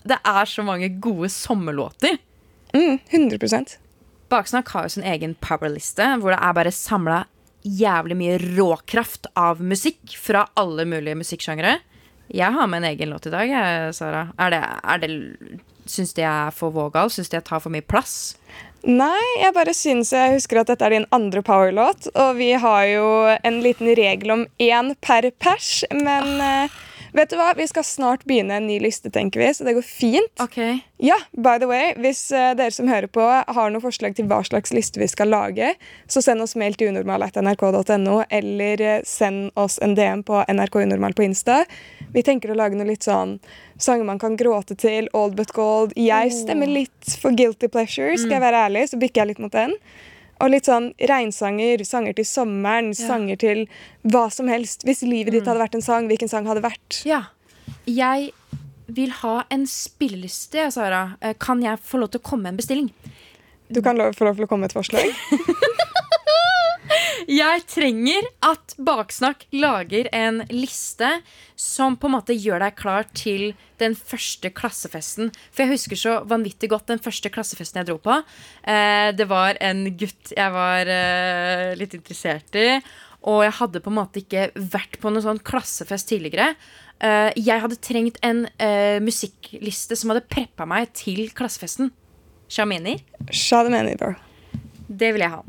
det 0.04 0.20
er 0.20 0.46
så 0.50 0.64
mange 0.64 0.90
gode 1.00 1.30
sommerlåter. 1.32 2.18
Mm, 2.74 3.00
100% 3.10 3.78
Baksnakk 4.34 4.70
har 4.74 4.88
jo 4.88 4.96
sin 4.96 5.06
egen 5.06 5.36
powerliste, 5.36 6.08
hvor 6.20 6.34
det 6.34 6.40
er 6.42 6.56
bare 6.58 6.74
samla 6.74 7.24
jævlig 7.64 8.16
mye 8.18 8.38
råkraft 8.58 9.30
av 9.40 9.62
musikk 9.64 10.16
fra 10.20 10.48
alle 10.60 10.88
mulige 10.90 11.20
musikksjangere. 11.20 11.78
Jeg 12.34 12.56
har 12.56 12.68
med 12.68 12.82
en 12.82 12.90
egen 12.90 13.12
låt 13.14 13.28
i 13.30 13.34
dag, 13.34 13.52
Sara. 13.94 14.26
Er 14.42 14.54
det, 14.56 14.62
er 14.84 15.04
det, 15.04 15.12
Syns 15.86 16.14
de 16.16 16.24
jeg 16.24 16.32
er 16.32 16.54
for 16.56 16.72
vågal? 16.72 17.12
Syns 17.12 17.30
de 17.30 17.38
jeg 17.38 17.46
tar 17.48 17.60
for 17.64 17.74
mye 17.74 17.84
plass? 17.84 18.38
Nei, 18.84 19.24
jeg 19.40 19.54
bare 19.56 19.72
syns 19.72 20.10
jeg 20.12 20.34
husker 20.34 20.60
at 20.60 20.68
dette 20.68 20.84
er 20.84 20.92
din 20.92 21.06
andre 21.16 21.40
powerlåt. 21.46 22.10
Og 22.20 22.36
vi 22.36 22.50
har 22.60 22.84
jo 22.92 23.06
en 23.32 23.62
liten 23.64 23.88
regel 23.96 24.34
om 24.36 24.44
én 24.60 24.92
per 25.00 25.30
pers, 25.40 25.86
men 25.96 26.42
eh, 26.44 26.82
vet 27.14 27.32
du 27.32 27.38
hva? 27.40 27.52
Vi 27.58 27.68
skal 27.70 27.86
snart 27.88 28.26
begynne 28.30 28.58
en 28.60 28.68
ny 28.68 28.80
liste, 28.84 29.12
tenker 29.14 29.42
vi, 29.44 29.50
så 29.54 29.66
det 29.68 29.76
går 29.78 29.86
fint. 29.88 30.34
Ok. 30.44 30.60
Ja, 31.04 31.18
by 31.32 31.58
the 31.60 31.68
way, 31.68 31.94
Hvis 32.00 32.26
uh, 32.32 32.54
dere 32.58 32.72
som 32.72 32.88
hører 32.88 33.10
på 33.12 33.24
har 33.24 33.74
noen 33.74 33.84
forslag 33.84 34.16
til 34.18 34.30
hva 34.32 34.42
slags 34.48 34.74
liste 34.76 35.02
vi 35.02 35.10
skal 35.12 35.32
lage, 35.34 35.74
så 36.08 36.24
send 36.24 36.44
oss 36.44 36.56
mail 36.60 36.78
til 36.80 36.94
unormal.nrk.no, 36.94 38.22
eller 38.30 38.82
eh, 38.82 39.04
send 39.08 39.52
oss 39.60 39.80
en 39.84 39.98
DM 39.98 40.24
på 40.28 40.44
nrkunormal 40.48 41.16
på 41.18 41.28
Insta. 41.28 41.64
Vi 42.14 42.24
tenker 42.24 42.54
å 42.54 42.58
lage 42.58 42.78
noe 42.80 42.88
litt 42.92 43.06
sånn 43.08 43.38
sanger 43.84 44.08
man 44.08 44.22
kan 44.22 44.38
gråte 44.38 44.76
til, 44.80 45.10
Old 45.18 45.36
But 45.36 45.52
Gold. 45.58 45.94
Jeg 46.00 46.32
stemmer 46.36 46.70
litt 46.70 47.18
for 47.20 47.36
Guilty 47.36 47.68
Pleasure, 47.68 48.16
skal 48.18 48.38
jeg 48.38 48.46
være 48.46 48.66
ærlig, 48.70 48.88
så 48.92 49.00
bikker 49.02 49.24
jeg 49.24 49.34
litt 49.34 49.44
mot 49.44 49.54
den. 49.54 49.76
Og 50.44 50.52
litt 50.52 50.68
sånn 50.68 50.90
regnsanger, 51.00 51.86
sanger 51.88 52.18
til 52.18 52.28
sommeren, 52.28 52.92
sanger 52.98 53.40
til 53.40 53.62
hva 54.04 54.26
som 54.34 54.50
helst. 54.52 54.84
Hvis 54.84 55.06
livet 55.08 55.32
ditt 55.38 55.48
hadde 55.48 55.62
vært 55.64 55.78
en 55.80 55.86
sang, 55.86 56.10
hvilken 56.12 56.32
sang 56.32 56.50
hadde 56.50 56.66
vært? 56.66 57.00
Ja. 57.08 57.22
Jeg 57.88 58.34
vil 58.92 59.14
ha 59.22 59.38
en 59.54 59.64
spilleliste, 59.70 60.68
Sara. 60.76 61.16
Eh, 61.24 61.34
Kan 61.40 61.64
jeg 61.64 61.80
få 61.80 62.02
lov 62.02 62.12
til 62.12 62.20
å 62.20 62.28
komme 62.28 62.44
med 62.50 62.56
en 62.58 62.60
bestilling? 62.60 62.92
Du 63.72 63.80
kan 63.82 63.96
få 63.96 64.28
lov 64.28 64.36
til 64.36 64.46
å 64.46 64.52
komme 64.52 64.68
med 64.68 64.74
et 64.74 64.78
forslag. 64.78 65.16
Jeg 67.30 67.64
trenger 67.70 68.26
at 68.44 68.74
Baksnakk 68.82 69.46
lager 69.56 70.10
en 70.16 70.42
liste 70.52 71.10
som 71.60 71.96
på 72.00 72.10
en 72.10 72.16
måte 72.18 72.36
gjør 72.36 72.64
deg 72.66 72.76
klar 72.80 73.08
til 73.16 73.54
den 73.82 73.96
første 73.98 74.52
klassefesten. 74.56 75.32
For 75.52 75.64
jeg 75.64 75.74
husker 75.76 76.00
så 76.00 76.18
vanvittig 76.28 76.72
godt 76.74 76.92
den 76.92 77.02
første 77.04 77.32
klassefesten 77.34 77.82
jeg 77.82 77.92
dro 77.92 77.98
på. 78.04 78.20
Eh, 78.68 79.10
det 79.16 79.28
var 79.32 79.60
en 79.64 79.86
gutt 79.98 80.34
jeg 80.36 80.56
var 80.56 80.92
eh, 80.92 81.74
litt 81.80 81.96
interessert 81.98 82.60
i. 82.60 82.68
Og 83.30 83.44
jeg 83.46 83.56
hadde 83.62 83.84
på 83.84 83.92
en 83.92 84.00
måte 84.02 84.20
ikke 84.24 84.50
vært 84.56 85.00
på 85.00 85.12
noen 85.12 85.24
sånn 85.24 85.44
klassefest 85.48 86.10
tidligere. 86.12 86.54
Eh, 87.04 87.32
jeg 87.40 87.64
hadde 87.64 87.80
trengt 87.84 88.20
en 88.24 88.46
eh, 88.60 89.00
musikkliste 89.04 89.96
som 90.00 90.12
hadde 90.12 90.28
preppa 90.28 90.68
meg 90.70 90.92
til 90.98 91.26
klassefesten. 91.36 91.94
Shamini. 92.52 92.98
Shamini, 93.32 93.96
bro. 94.00 94.14
Det 94.88 95.14
vil 95.16 95.24
jeg 95.24 95.34
ha. 95.34 95.44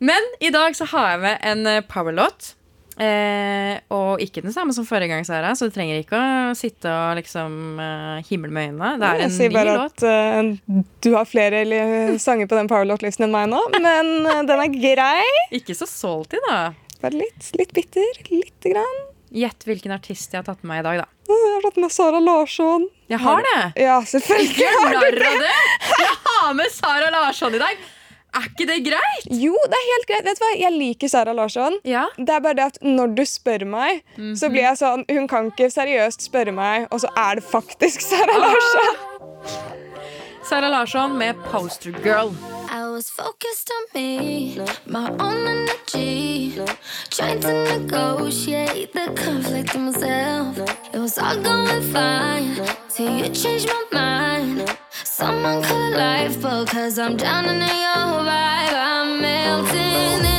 Men 0.00 0.32
i 0.40 0.50
dag 0.52 0.76
så 0.76 0.88
har 0.94 1.12
jeg 1.14 1.22
med 1.26 1.44
en 1.52 1.68
eh, 1.68 1.84
powerlåt. 1.84 2.54
Eh, 3.00 3.78
og 3.96 4.20
ikke 4.20 4.42
den 4.44 4.52
samme 4.52 4.74
som 4.76 4.84
forrige 4.84 5.08
gang, 5.08 5.24
Sara, 5.24 5.54
så 5.56 5.70
du 5.70 5.72
trenger 5.72 6.02
ikke 6.02 6.18
å 6.20 6.56
sitte 6.58 6.90
og 6.90 7.16
liksom 7.16 7.78
uh, 7.80 8.18
himle 8.28 8.52
med 8.52 8.74
øynene. 8.74 8.90
Det 9.00 9.08
er 9.08 9.22
en 9.24 9.30
ny 9.30 9.30
låt. 9.30 9.30
Jeg 9.30 9.36
sier 9.38 9.54
bare 9.54 9.76
at 9.86 10.04
uh, 10.04 10.82
du 11.00 11.08
har 11.14 11.28
flere 11.28 11.62
sanger 12.20 12.50
på 12.50 12.58
den 12.58 12.68
powerlåt-listen 12.68 13.24
enn 13.24 13.32
meg 13.32 13.46
nå, 13.52 13.60
men 13.78 14.10
eh, 14.28 14.42
den 14.50 14.64
er 14.66 14.74
grei. 14.74 15.30
Ikke 15.56 15.76
så 15.78 15.88
salty, 15.88 16.42
da. 16.50 16.58
Bare 17.00 17.16
litt, 17.16 17.48
litt 17.56 17.72
bitter. 17.76 18.20
Lite 18.28 18.74
grann. 18.74 19.00
Gjett 19.32 19.64
hvilken 19.64 19.94
artist 19.94 20.34
jeg 20.34 20.42
har 20.42 20.48
tatt 20.50 20.60
med 20.60 20.74
meg 20.74 20.82
i 20.82 20.86
dag, 20.88 21.04
da. 21.04 21.08
Jeg 21.30 21.54
har 21.54 21.64
tatt 21.68 21.80
med 21.80 21.94
Sara 21.94 22.20
Larsson. 22.20 22.84
Jeg 23.08 23.22
har 23.22 23.40
det! 23.46 23.62
Ja, 23.86 23.96
selvfølgelig 24.12 24.68
har 24.74 24.92
du 24.92 24.98
narr 24.98 25.24
av 25.30 25.40
det! 25.46 25.56
Jeg 26.02 26.12
har 26.26 26.52
med 26.58 26.74
Sara 26.74 27.08
Larsson 27.14 27.56
i 27.56 27.62
dag! 27.62 27.88
Er 28.34 28.46
ikke 28.46 28.66
det 28.68 28.78
greit? 28.86 29.26
Jo, 29.26 29.56
det 29.66 29.78
er 29.78 29.86
helt 29.88 30.06
greit. 30.10 30.24
Vet 30.28 30.38
du 30.38 30.44
hva? 30.44 30.50
Jeg 30.60 30.72
liker 30.76 31.10
Sara 31.10 31.32
Larsson. 31.34 31.78
Ja. 31.84 32.04
Det 32.16 32.30
er 32.30 32.44
bare 32.44 32.54
det 32.60 32.66
at 32.70 32.78
når 32.84 33.14
du 33.18 33.24
spør 33.26 33.64
meg, 33.66 34.04
så 34.38 34.50
blir 34.52 34.62
jeg 34.68 34.78
sånn 34.80 35.02
Hun 35.10 35.26
kan 35.30 35.50
ikke 35.50 35.70
seriøst 35.72 36.22
spørre 36.28 36.54
meg, 36.54 36.86
og 36.90 37.02
så 37.02 37.10
er 37.18 37.40
det 37.40 37.44
faktisk 37.50 38.04
Sara 38.06 38.38
Larsson. 38.38 38.94
Sara 40.50 40.68
Larsson 40.68 41.18
med 41.18 41.34
'Poster 41.44 41.92
Girl'. 42.02 42.34
I 42.72 42.82
was 42.88 43.10
focused 43.10 43.68
on 43.76 43.84
me, 43.94 44.58
my 44.86 45.08
own 45.18 45.46
energy, 45.46 46.54
trying 47.10 47.40
to 47.40 47.52
negotiate 47.78 48.92
the 48.92 49.12
conflict 49.16 49.74
in 49.74 49.86
myself. 49.86 50.58
It 50.94 50.98
was 50.98 51.18
all 51.18 51.36
going 51.36 51.82
fine 51.92 52.54
till 52.94 53.10
you 53.18 53.28
changed 53.34 53.68
my 53.68 53.84
mind. 53.92 54.76
Someone 55.20 55.62
call 55.62 55.90
lifeboat, 55.90 56.68
cause 56.68 56.98
I'm 56.98 57.14
drowning 57.14 57.56
in 57.56 57.60
your 57.60 58.24
vibe. 58.24 58.72
I'm 58.72 59.20
melting 59.20 60.29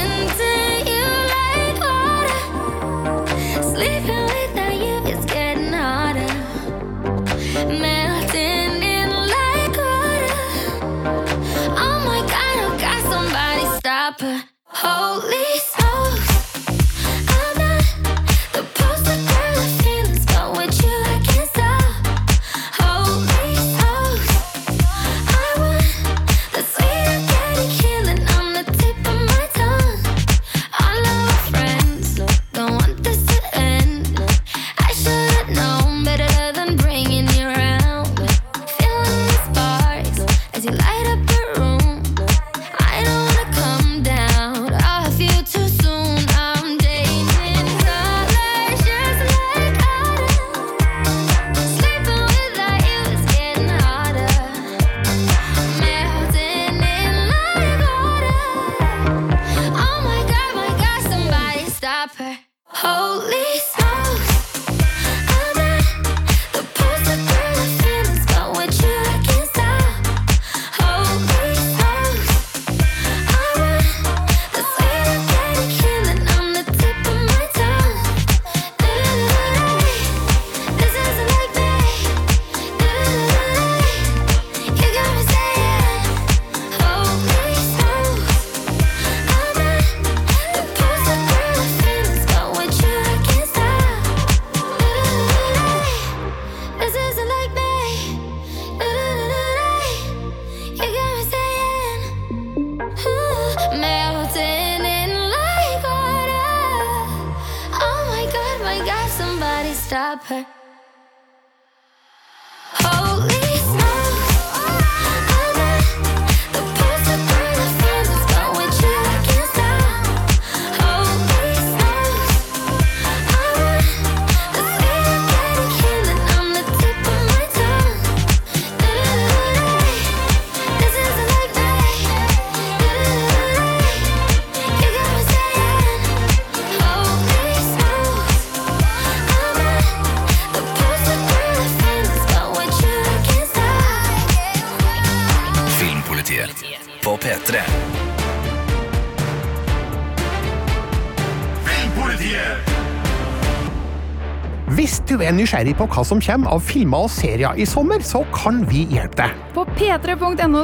nysgjerrig 155.42 155.76
på 155.80 155.88
hva 155.92 156.06
som 156.08 156.22
kommer 156.24 156.54
av 156.56 156.64
filmer 156.66 157.08
og 157.08 157.12
serier 157.14 157.58
i 157.60 157.68
sommer, 157.70 158.04
så 158.06 158.24
kan 158.36 158.62
vi 158.70 158.86
hjelpe 158.94 159.24
deg. 159.24 159.42
På 159.56 159.66
p3.no 159.76 160.64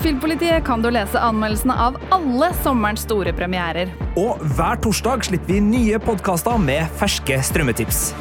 filmpolitiet 0.00 0.64
kan 0.66 0.82
du 0.82 0.90
lese 0.90 1.20
anmeldelsene 1.20 1.76
av 1.76 2.00
alle 2.14 2.50
sommerens 2.62 3.04
store 3.06 3.32
premierer. 3.36 3.92
Og 4.16 4.42
hver 4.56 4.80
torsdag 4.82 5.28
slipper 5.28 5.54
vi 5.54 5.60
nye 5.60 6.00
podkaster 6.02 6.58
med 6.58 6.88
ferske 6.98 7.40
strømmetips. 7.44 8.12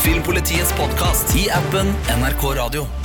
Filmpolitiets 0.00 0.72
podkast 0.78 1.36
i 1.36 1.50
appen 1.52 1.94
NRK 2.20 2.48
Radio. 2.56 2.99